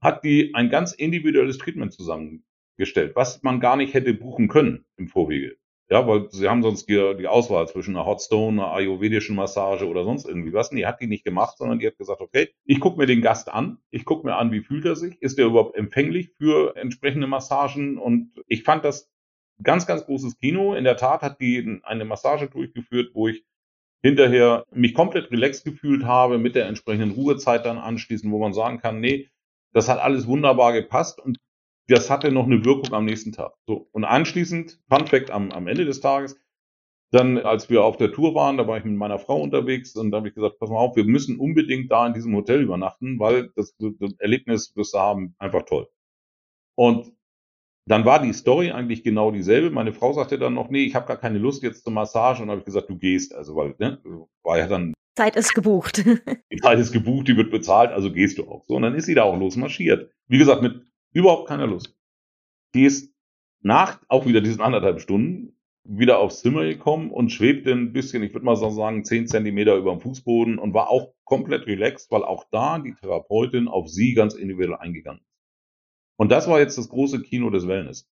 hat 0.00 0.24
die 0.24 0.54
ein 0.54 0.70
ganz 0.70 0.92
individuelles 0.92 1.58
Treatment 1.58 1.92
zusammengestellt, 1.92 3.14
was 3.14 3.42
man 3.42 3.60
gar 3.60 3.76
nicht 3.76 3.92
hätte 3.92 4.14
buchen 4.14 4.48
können 4.48 4.86
im 4.96 5.08
Vorwege. 5.08 5.56
Ja, 5.90 6.06
weil 6.06 6.30
sie 6.30 6.48
haben 6.48 6.62
sonst 6.62 6.88
die, 6.88 7.26
Auswahl 7.26 7.66
zwischen 7.66 7.96
einer 7.96 8.06
Hotstone, 8.06 8.62
einer 8.62 8.72
ayurvedischen 8.72 9.34
Massage 9.34 9.88
oder 9.88 10.04
sonst 10.04 10.24
irgendwie 10.24 10.52
was. 10.52 10.70
die 10.70 10.86
hat 10.86 11.00
die 11.00 11.08
nicht 11.08 11.24
gemacht, 11.24 11.58
sondern 11.58 11.80
die 11.80 11.86
hat 11.88 11.98
gesagt, 11.98 12.20
okay, 12.20 12.48
ich 12.64 12.78
gucke 12.78 12.96
mir 12.96 13.06
den 13.06 13.22
Gast 13.22 13.52
an, 13.52 13.78
ich 13.90 14.04
gucke 14.04 14.24
mir 14.24 14.36
an, 14.36 14.52
wie 14.52 14.60
fühlt 14.60 14.84
er 14.84 14.94
sich, 14.94 15.20
ist 15.20 15.36
er 15.40 15.46
überhaupt 15.46 15.76
empfänglich 15.76 16.30
für 16.38 16.76
entsprechende 16.76 17.26
Massagen 17.26 17.98
und 17.98 18.30
ich 18.46 18.62
fand 18.62 18.84
das 18.84 19.10
ganz, 19.62 19.86
ganz 19.86 20.04
großes 20.04 20.38
Kino. 20.38 20.74
In 20.74 20.84
der 20.84 20.96
Tat 20.96 21.22
hat 21.22 21.40
die 21.40 21.80
eine 21.82 22.04
Massage 22.04 22.48
durchgeführt, 22.48 23.10
wo 23.14 23.28
ich 23.28 23.44
hinterher 24.02 24.64
mich 24.72 24.94
komplett 24.94 25.30
relaxed 25.30 25.64
gefühlt 25.64 26.04
habe, 26.04 26.38
mit 26.38 26.54
der 26.54 26.66
entsprechenden 26.66 27.12
Ruhezeit 27.12 27.66
dann 27.66 27.78
anschließend, 27.78 28.32
wo 28.32 28.38
man 28.38 28.52
sagen 28.52 28.78
kann, 28.78 29.00
nee, 29.00 29.28
das 29.72 29.88
hat 29.88 29.98
alles 29.98 30.26
wunderbar 30.26 30.72
gepasst 30.72 31.20
und 31.20 31.38
das 31.86 32.08
hatte 32.08 32.30
noch 32.30 32.46
eine 32.46 32.64
Wirkung 32.64 32.94
am 32.94 33.04
nächsten 33.04 33.32
Tag. 33.32 33.52
So. 33.66 33.88
Und 33.92 34.04
anschließend, 34.04 34.80
Fun 34.88 35.06
Fact 35.06 35.30
am, 35.30 35.50
am 35.50 35.66
Ende 35.66 35.84
des 35.84 36.00
Tages, 36.00 36.40
dann, 37.12 37.38
als 37.38 37.68
wir 37.68 37.82
auf 37.82 37.96
der 37.96 38.12
Tour 38.12 38.34
waren, 38.36 38.56
da 38.56 38.68
war 38.68 38.78
ich 38.78 38.84
mit 38.84 38.94
meiner 38.94 39.18
Frau 39.18 39.40
unterwegs 39.40 39.96
und 39.96 40.12
da 40.12 40.18
habe 40.18 40.28
ich 40.28 40.34
gesagt, 40.34 40.60
pass 40.60 40.70
mal 40.70 40.78
auf, 40.78 40.94
wir 40.94 41.04
müssen 41.04 41.38
unbedingt 41.40 41.90
da 41.90 42.06
in 42.06 42.14
diesem 42.14 42.34
Hotel 42.36 42.62
übernachten, 42.62 43.18
weil 43.18 43.50
das, 43.56 43.76
das 43.78 44.12
Erlebnis, 44.18 44.72
das 44.74 44.92
wir 44.92 45.00
haben, 45.00 45.34
einfach 45.38 45.64
toll. 45.64 45.88
Und 46.76 47.12
dann 47.90 48.04
war 48.04 48.22
die 48.22 48.32
Story 48.32 48.70
eigentlich 48.70 49.02
genau 49.02 49.30
dieselbe. 49.30 49.70
Meine 49.70 49.92
Frau 49.92 50.12
sagte 50.12 50.38
dann 50.38 50.54
noch, 50.54 50.70
nee, 50.70 50.84
ich 50.84 50.94
habe 50.94 51.06
gar 51.06 51.16
keine 51.16 51.38
Lust 51.38 51.62
jetzt 51.62 51.84
zur 51.84 51.92
Massage. 51.92 52.42
Und 52.42 52.48
dann 52.48 52.52
habe 52.52 52.60
ich 52.60 52.66
gesagt, 52.66 52.88
du 52.88 52.96
gehst. 52.96 53.34
Also, 53.34 53.56
weil, 53.56 53.74
ne, 53.78 54.00
war 54.42 54.58
ja 54.58 54.66
dann. 54.66 54.94
Zeit 55.16 55.36
ist 55.36 55.54
gebucht. 55.54 56.04
die 56.52 56.56
Zeit 56.58 56.78
ist 56.78 56.92
gebucht, 56.92 57.28
die 57.28 57.36
wird 57.36 57.50
bezahlt, 57.50 57.90
also 57.90 58.12
gehst 58.12 58.38
du 58.38 58.48
auch. 58.48 58.64
So, 58.66 58.76
und 58.76 58.82
dann 58.82 58.94
ist 58.94 59.06
sie 59.06 59.14
da 59.14 59.24
auch 59.24 59.38
losmarschiert. 59.38 60.10
Wie 60.28 60.38
gesagt, 60.38 60.62
mit 60.62 60.82
Überhaupt 61.12 61.48
keine 61.48 61.66
Lust. 61.66 61.96
Die 62.74 62.84
ist 62.84 63.12
nach 63.62 64.00
auch 64.08 64.26
wieder 64.26 64.40
diesen 64.40 64.60
anderthalb 64.60 65.00
Stunden 65.00 65.56
wieder 65.82 66.18
aufs 66.18 66.40
Zimmer 66.40 66.64
gekommen 66.64 67.10
und 67.10 67.30
schwebte 67.30 67.72
ein 67.72 67.92
bisschen, 67.92 68.22
ich 68.22 68.32
würde 68.32 68.44
mal 68.44 68.54
so 68.54 68.70
sagen, 68.70 69.04
zehn 69.04 69.26
Zentimeter 69.26 69.76
über 69.76 69.90
dem 69.90 70.00
Fußboden 70.00 70.58
und 70.58 70.72
war 70.72 70.88
auch 70.88 71.14
komplett 71.24 71.66
relaxed, 71.66 72.12
weil 72.12 72.22
auch 72.22 72.44
da 72.52 72.78
die 72.78 72.94
Therapeutin 72.94 73.66
auf 73.66 73.88
sie 73.88 74.14
ganz 74.14 74.34
individuell 74.34 74.76
eingegangen 74.76 75.20
ist. 75.20 75.29
Und 76.20 76.28
das 76.28 76.46
war 76.46 76.60
jetzt 76.60 76.76
das 76.76 76.90
große 76.90 77.22
Kino 77.22 77.48
des 77.48 77.66
Wellness. 77.66 78.06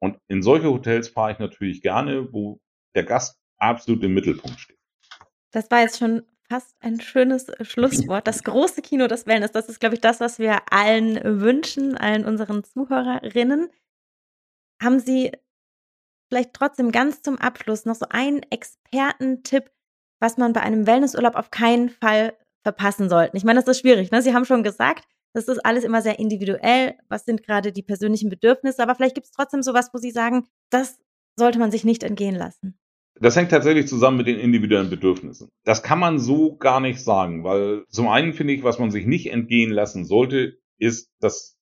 Und 0.00 0.18
in 0.26 0.42
solche 0.42 0.66
Hotels 0.66 1.06
fahre 1.06 1.30
ich 1.30 1.38
natürlich 1.38 1.80
gerne, 1.80 2.32
wo 2.32 2.60
der 2.96 3.04
Gast 3.04 3.40
absolut 3.58 4.02
im 4.02 4.12
Mittelpunkt 4.12 4.58
steht. 4.58 4.80
Das 5.52 5.70
war 5.70 5.82
jetzt 5.82 6.00
schon 6.00 6.24
fast 6.48 6.74
ein 6.80 7.00
schönes 7.00 7.48
äh, 7.48 7.64
Schlusswort. 7.64 8.26
Das 8.26 8.42
große 8.42 8.82
Kino 8.82 9.06
des 9.06 9.28
Wellness, 9.28 9.52
das 9.52 9.68
ist, 9.68 9.78
glaube 9.78 9.94
ich, 9.94 10.00
das, 10.00 10.18
was 10.18 10.40
wir 10.40 10.62
allen 10.72 11.40
wünschen, 11.40 11.96
allen 11.96 12.24
unseren 12.24 12.64
Zuhörerinnen. 12.64 13.70
Haben 14.82 14.98
Sie 14.98 15.30
vielleicht 16.28 16.54
trotzdem 16.54 16.90
ganz 16.90 17.22
zum 17.22 17.38
Abschluss 17.38 17.84
noch 17.84 17.94
so 17.94 18.06
einen 18.10 18.42
Expertentipp, 18.50 19.70
was 20.18 20.38
man 20.38 20.52
bei 20.52 20.62
einem 20.62 20.88
Wellnessurlaub 20.88 21.36
auf 21.36 21.52
keinen 21.52 21.88
Fall 21.88 22.36
verpassen 22.64 23.08
sollte? 23.08 23.36
Ich 23.36 23.44
meine, 23.44 23.60
das 23.60 23.68
ist 23.68 23.78
schwierig. 23.78 24.10
Ne? 24.10 24.22
Sie 24.22 24.34
haben 24.34 24.44
schon 24.44 24.64
gesagt, 24.64 25.06
das 25.32 25.48
ist 25.48 25.64
alles 25.64 25.84
immer 25.84 26.02
sehr 26.02 26.18
individuell. 26.18 26.94
Was 27.08 27.24
sind 27.24 27.42
gerade 27.42 27.72
die 27.72 27.82
persönlichen 27.82 28.28
Bedürfnisse? 28.28 28.82
Aber 28.82 28.94
vielleicht 28.94 29.14
gibt 29.14 29.26
es 29.26 29.32
trotzdem 29.32 29.62
sowas, 29.62 29.90
wo 29.92 29.98
Sie 29.98 30.10
sagen, 30.10 30.46
das 30.70 30.98
sollte 31.36 31.58
man 31.58 31.70
sich 31.70 31.84
nicht 31.84 32.02
entgehen 32.02 32.34
lassen. 32.34 32.78
Das 33.20 33.36
hängt 33.36 33.50
tatsächlich 33.50 33.86
zusammen 33.86 34.16
mit 34.16 34.26
den 34.26 34.38
individuellen 34.38 34.90
Bedürfnissen. 34.90 35.48
Das 35.64 35.82
kann 35.82 35.98
man 35.98 36.18
so 36.18 36.56
gar 36.56 36.80
nicht 36.80 37.00
sagen, 37.00 37.44
weil 37.44 37.84
zum 37.88 38.08
einen 38.08 38.32
finde 38.32 38.54
ich, 38.54 38.62
was 38.62 38.78
man 38.78 38.90
sich 38.90 39.06
nicht 39.06 39.30
entgehen 39.30 39.70
lassen 39.70 40.04
sollte, 40.04 40.58
ist 40.78 41.10
das 41.20 41.56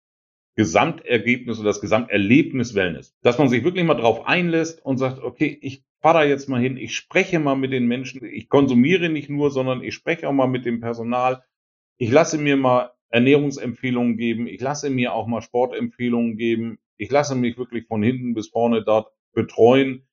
Gesamtergebnis 0.56 1.58
oder 1.58 1.68
das 1.68 1.80
Gesamterlebnis 1.80 2.74
Wellness. 2.74 3.14
Dass 3.22 3.38
man 3.38 3.48
sich 3.48 3.64
wirklich 3.64 3.84
mal 3.84 3.94
drauf 3.94 4.26
einlässt 4.26 4.84
und 4.84 4.98
sagt, 4.98 5.18
okay, 5.20 5.58
ich 5.60 5.84
fahre 6.00 6.20
da 6.20 6.24
jetzt 6.24 6.48
mal 6.48 6.60
hin, 6.60 6.76
ich 6.76 6.96
spreche 6.96 7.38
mal 7.38 7.56
mit 7.56 7.72
den 7.72 7.86
Menschen, 7.86 8.24
ich 8.24 8.48
konsumiere 8.48 9.08
nicht 9.08 9.28
nur, 9.28 9.50
sondern 9.50 9.82
ich 9.82 9.94
spreche 9.94 10.28
auch 10.28 10.32
mal 10.32 10.48
mit 10.48 10.64
dem 10.64 10.80
Personal. 10.80 11.44
Ich 11.98 12.10
lasse 12.10 12.38
mir 12.38 12.56
mal 12.56 12.92
Ernährungsempfehlungen 13.10 14.16
geben, 14.16 14.46
ich 14.46 14.60
lasse 14.60 14.90
mir 14.90 15.12
auch 15.14 15.26
mal 15.26 15.42
Sportempfehlungen 15.42 16.36
geben, 16.36 16.78
ich 16.96 17.10
lasse 17.10 17.34
mich 17.34 17.58
wirklich 17.58 17.86
von 17.86 18.02
hinten 18.02 18.34
bis 18.34 18.48
vorne 18.48 18.82
dort 18.82 19.12
betreuen. 19.32 20.06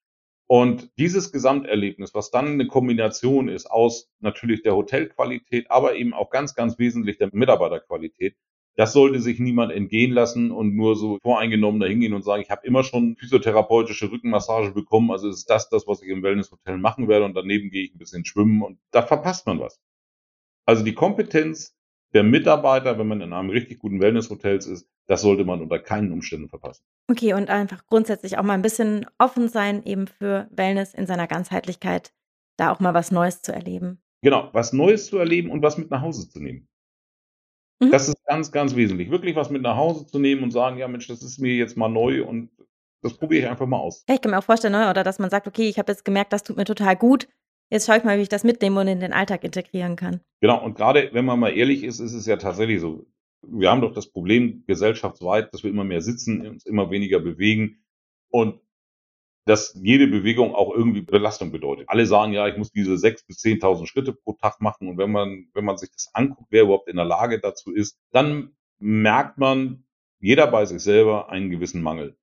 Und 0.47 0.91
dieses 0.97 1.31
Gesamterlebnis, 1.31 2.13
was 2.13 2.31
dann 2.31 2.47
eine 2.47 2.67
Kombination 2.67 3.49
ist 3.49 3.69
aus 3.69 4.10
natürlich 4.19 4.63
der 4.63 4.75
Hotelqualität, 4.75 5.69
aber 5.69 5.95
eben 5.95 6.13
auch 6.13 6.29
ganz, 6.29 6.55
ganz 6.55 6.79
wesentlich 6.79 7.17
der 7.17 7.29
Mitarbeiterqualität, 7.33 8.36
das 8.77 8.93
sollte 8.93 9.19
sich 9.19 9.39
niemand 9.39 9.71
entgehen 9.71 10.12
lassen 10.12 10.51
und 10.51 10.75
nur 10.75 10.95
so 10.95 11.17
voreingenommen 11.23 11.81
dahingehen 11.81 12.13
und 12.13 12.23
sagen, 12.23 12.43
ich 12.43 12.51
habe 12.51 12.65
immer 12.65 12.83
schon 12.83 13.15
physiotherapeutische 13.17 14.12
Rückenmassage 14.12 14.71
bekommen, 14.71 15.12
also 15.12 15.27
ist 15.29 15.49
das 15.49 15.67
das, 15.69 15.88
was 15.88 16.01
ich 16.03 16.10
im 16.10 16.21
Wellnesshotel 16.21 16.77
machen 16.77 17.07
werde 17.07 17.25
und 17.25 17.33
daneben 17.33 17.71
gehe 17.71 17.83
ich 17.83 17.95
ein 17.95 17.97
bisschen 17.97 18.23
schwimmen 18.23 18.62
und 18.62 18.79
da 18.91 19.01
verpasst 19.01 19.47
man 19.47 19.60
was. 19.60 19.81
Also 20.65 20.83
die 20.83 20.93
Kompetenz 20.93 21.77
der 22.13 22.24
Mitarbeiter, 22.24 22.98
wenn 22.98 23.08
man 23.08 23.22
in 23.22 23.34
einem 23.34 23.50
richtig 23.50 23.80
guten 23.80 24.00
Wellnesshotel 24.00 24.58
ist, 24.58 24.89
das 25.08 25.22
sollte 25.22 25.46
man 25.46 25.62
unter 25.62 25.80
keinen 25.80 26.12
Umständen 26.12 26.50
verpassen. 26.50 26.84
Okay, 27.10 27.34
und 27.34 27.50
einfach 27.50 27.86
grundsätzlich 27.86 28.38
auch 28.38 28.43
mal 28.43 28.54
ein 28.54 28.62
bisschen 28.62 29.06
offen 29.17 29.50
sein 29.50 29.84
eben 29.86 30.08
für 30.08 30.48
Wellness 30.52 30.93
in 30.93 31.08
seiner 31.08 31.28
Ganzheitlichkeit, 31.28 32.13
da 32.58 32.72
auch 32.72 32.80
mal 32.80 32.93
was 32.93 33.12
Neues 33.12 33.41
zu 33.41 33.54
erleben. 33.54 34.02
Genau, 34.22 34.50
was 34.54 34.74
Neues 34.74 35.08
zu 35.08 35.17
erleben 35.17 35.52
und 35.52 35.62
was 35.62 35.78
mit 35.78 35.91
nach 35.91 36.02
Hause 36.02 36.30
zu 36.30 36.39
nehmen. 36.39 36.67
Mhm. 37.80 37.91
Das 37.91 38.10
ist 38.10 38.24
ganz, 38.26 38.52
ganz 38.52 38.76
wesentlich. 38.76 39.12
Wirklich 39.12 39.36
was 39.36 39.50
mit 39.50 39.62
nach 39.62 39.78
Hause 39.78 40.06
zu 40.06 40.20
nehmen 40.20 40.43
und 40.43 40.52
sagen, 40.52 40.78
ja 40.78 40.88
Mensch, 40.88 41.08
das 41.08 41.22
ist 41.22 41.39
mir 41.39 41.56
jetzt 41.56 41.78
mal 41.78 41.89
neu 41.89 42.26
und 42.26 42.50
das 43.02 43.13
probiere 43.13 43.43
ich 43.43 43.50
einfach 43.50 43.67
mal 43.67 43.78
aus. 43.78 44.04
Ja, 44.10 44.15
ich 44.15 44.22
kann 44.22 44.32
mir 44.32 44.39
auch 44.39 44.43
vorstellen, 44.43 44.74
ne? 44.74 44.89
oder 44.89 45.04
dass 45.04 45.20
man 45.20 45.30
sagt, 45.30 45.48
okay, 45.48 45.70
ich 45.70 45.78
habe 45.78 45.91
jetzt 45.91 46.04
gemerkt, 46.04 46.34
das 46.34 46.43
tut 46.43 46.58
mir 46.58 46.65
total 46.65 46.96
gut. 46.96 47.28
Jetzt 47.69 47.86
schaue 47.86 47.97
ich 47.97 48.03
mal, 48.03 48.17
wie 48.17 48.21
ich 48.21 48.30
das 48.30 48.43
mitnehme 48.43 48.80
und 48.80 48.88
in 48.88 48.99
den 48.99 49.13
Alltag 49.13 49.43
integrieren 49.43 49.95
kann. 49.95 50.21
Genau, 50.41 50.63
und 50.63 50.75
gerade 50.75 51.10
wenn 51.13 51.25
man 51.25 51.39
mal 51.39 51.49
ehrlich 51.49 51.84
ist, 51.84 51.99
ist 51.99 52.13
es 52.13 52.25
ja 52.25 52.38
tatsächlich 52.38 52.80
so. 52.80 53.06
Wir 53.41 53.69
haben 53.69 53.82
doch 53.82 53.93
das 53.93 54.12
Problem 54.12 54.63
gesellschaftsweit, 54.67 55.53
dass 55.53 55.63
wir 55.63 55.69
immer 55.69 55.84
mehr 55.84 56.01
sitzen, 56.01 56.45
uns 56.47 56.65
immer 56.65 56.89
weniger 56.89 57.19
bewegen. 57.19 57.84
Und 58.30 58.60
dass 59.47 59.80
jede 59.82 60.08
Bewegung 60.08 60.53
auch 60.53 60.73
irgendwie 60.73 61.01
Belastung 61.01 61.51
bedeutet. 61.51 61.88
Alle 61.88 62.06
sagen 62.06 62.34
ja, 62.34 62.47
ich 62.47 62.58
muss 62.58 62.71
diese 62.71 62.97
sechs 62.97 63.23
bis 63.23 63.38
zehntausend 63.38 63.88
Schritte 63.88 64.13
pro 64.13 64.34
Tag 64.34 64.60
machen. 64.60 64.89
Und 64.89 64.97
wenn 64.97 65.12
man, 65.12 65.47
wenn 65.53 65.63
man 65.63 65.77
sich 65.77 65.89
das 65.91 66.10
anguckt, 66.13 66.49
wer 66.51 66.63
überhaupt 66.63 66.89
in 66.89 66.97
der 66.97 67.06
Lage 67.06 67.39
dazu 67.39 67.73
ist, 67.73 67.97
dann 68.12 68.56
merkt 68.80 69.38
man, 69.38 69.86
jeder 70.19 70.47
bei 70.47 70.65
sich 70.65 70.82
selber 70.82 71.30
einen 71.30 71.49
gewissen 71.49 71.82
Mangel. 71.82 72.17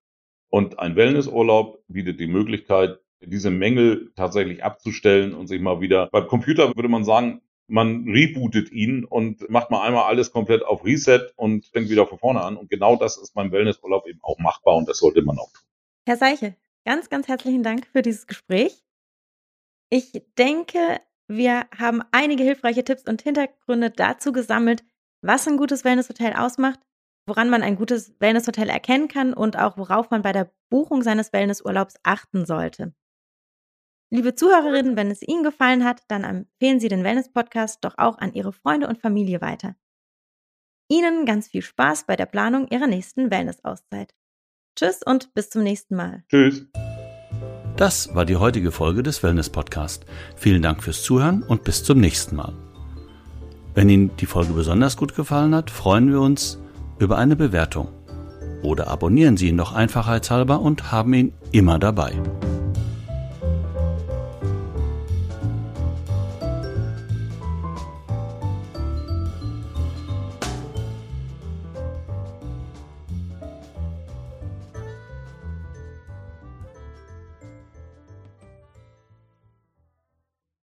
Und 0.50 0.78
ein 0.78 0.96
Wellnessurlaub 0.96 1.83
bietet 1.88 2.20
die 2.20 2.26
Möglichkeit, 2.26 3.00
diese 3.26 3.50
Mängel 3.50 4.12
tatsächlich 4.16 4.64
abzustellen 4.64 5.34
und 5.34 5.46
sich 5.46 5.60
mal 5.60 5.80
wieder, 5.80 6.08
beim 6.10 6.26
Computer 6.26 6.74
würde 6.74 6.88
man 6.88 7.04
sagen, 7.04 7.40
man 7.66 8.04
rebootet 8.08 8.70
ihn 8.72 9.04
und 9.04 9.48
macht 9.48 9.70
mal 9.70 9.87
einmal 9.87 10.04
alles 10.04 10.32
komplett 10.32 10.64
auf 10.64 10.84
Reset 10.84 11.32
und 11.37 11.66
fängt 11.66 11.88
wieder 11.88 12.06
von 12.06 12.18
vorne 12.18 12.42
an. 12.42 12.56
Und 12.56 12.68
genau 12.68 12.96
das 12.96 13.16
ist 13.16 13.32
beim 13.34 13.52
Wellnessurlaub 13.52 14.06
eben 14.06 14.20
auch 14.22 14.38
machbar 14.38 14.76
und 14.76 14.88
das 14.88 14.98
sollte 14.98 15.22
man 15.22 15.38
auch 15.38 15.50
tun. 15.50 15.64
Herr 16.06 16.18
Seiche, 16.18 16.56
Ganz, 16.84 17.08
ganz 17.08 17.28
herzlichen 17.28 17.62
Dank 17.62 17.87
für 17.87 18.02
dieses 18.02 18.26
Gespräch. 18.26 18.84
Ich 19.88 20.22
denke, 20.37 21.00
wir 21.28 21.66
haben 21.76 22.02
einige 22.12 22.42
hilfreiche 22.42 22.84
Tipps 22.84 23.04
und 23.08 23.22
Hintergründe 23.22 23.90
dazu 23.90 24.32
gesammelt, 24.32 24.84
was 25.22 25.48
ein 25.48 25.56
gutes 25.56 25.84
Wellnesshotel 25.84 26.34
ausmacht, 26.34 26.78
woran 27.26 27.48
man 27.48 27.62
ein 27.62 27.76
gutes 27.76 28.14
Wellnesshotel 28.20 28.68
erkennen 28.68 29.08
kann 29.08 29.32
und 29.32 29.56
auch 29.58 29.78
worauf 29.78 30.10
man 30.10 30.20
bei 30.20 30.32
der 30.32 30.50
Buchung 30.68 31.02
seines 31.02 31.32
Wellnessurlaubs 31.32 31.94
achten 32.02 32.44
sollte. 32.44 32.92
Liebe 34.14 34.37
Zuhörerinnen, 34.37 34.94
wenn 34.94 35.11
es 35.11 35.22
Ihnen 35.22 35.42
gefallen 35.42 35.85
hat, 35.85 36.03
dann 36.07 36.22
empfehlen 36.22 36.79
Sie 36.79 36.87
den 36.87 37.03
Wellness-Podcast 37.03 37.85
doch 37.85 37.94
auch 37.96 38.16
an 38.18 38.33
Ihre 38.33 38.53
Freunde 38.53 38.87
und 38.87 39.00
Familie 39.00 39.40
weiter. 39.40 39.74
Ihnen 40.88 41.27
ganz 41.27 41.48
viel 41.48 41.62
Spaß 41.62 42.05
bei 42.07 42.14
der 42.14 42.27
Planung 42.27 42.68
Ihrer 42.68 42.87
nächsten 42.87 43.33
Wellness-Auszeit. 43.33 44.14
Tschüss 44.77 45.00
und 45.05 45.35
bis 45.35 45.50
zum 45.50 45.64
nächsten 45.64 45.96
Mal. 45.96 46.22
Tschüss. 46.29 46.64
Das 47.77 48.14
war 48.14 48.24
die 48.24 48.37
heutige 48.37 48.70
Folge 48.70 49.03
des 49.03 49.20
Wellness 49.24 49.50
Podcast. 49.50 50.07
Vielen 50.37 50.62
Dank 50.62 50.85
fürs 50.85 51.03
Zuhören 51.03 51.42
und 51.42 51.64
bis 51.64 51.83
zum 51.83 51.98
nächsten 51.98 52.37
Mal. 52.37 52.55
Wenn 53.74 53.88
Ihnen 53.88 54.16
die 54.18 54.27
Folge 54.27 54.53
besonders 54.53 54.96
gut 54.96 55.16
gefallen 55.16 55.57
hat, 55.57 55.70
freuen 55.70 56.12
wir 56.12 56.20
uns 56.20 56.61
über 57.00 57.18
eine 57.18 57.35
Bewertung. 57.35 57.88
Oder 58.62 58.87
abonnieren 58.87 59.37
Sie 59.37 59.48
ihn 59.48 59.57
doch 59.57 59.72
einfachheitshalber 59.72 60.61
und 60.61 60.92
haben 60.92 61.14
ihn 61.14 61.33
immer 61.50 61.81
dabei. 61.81 62.12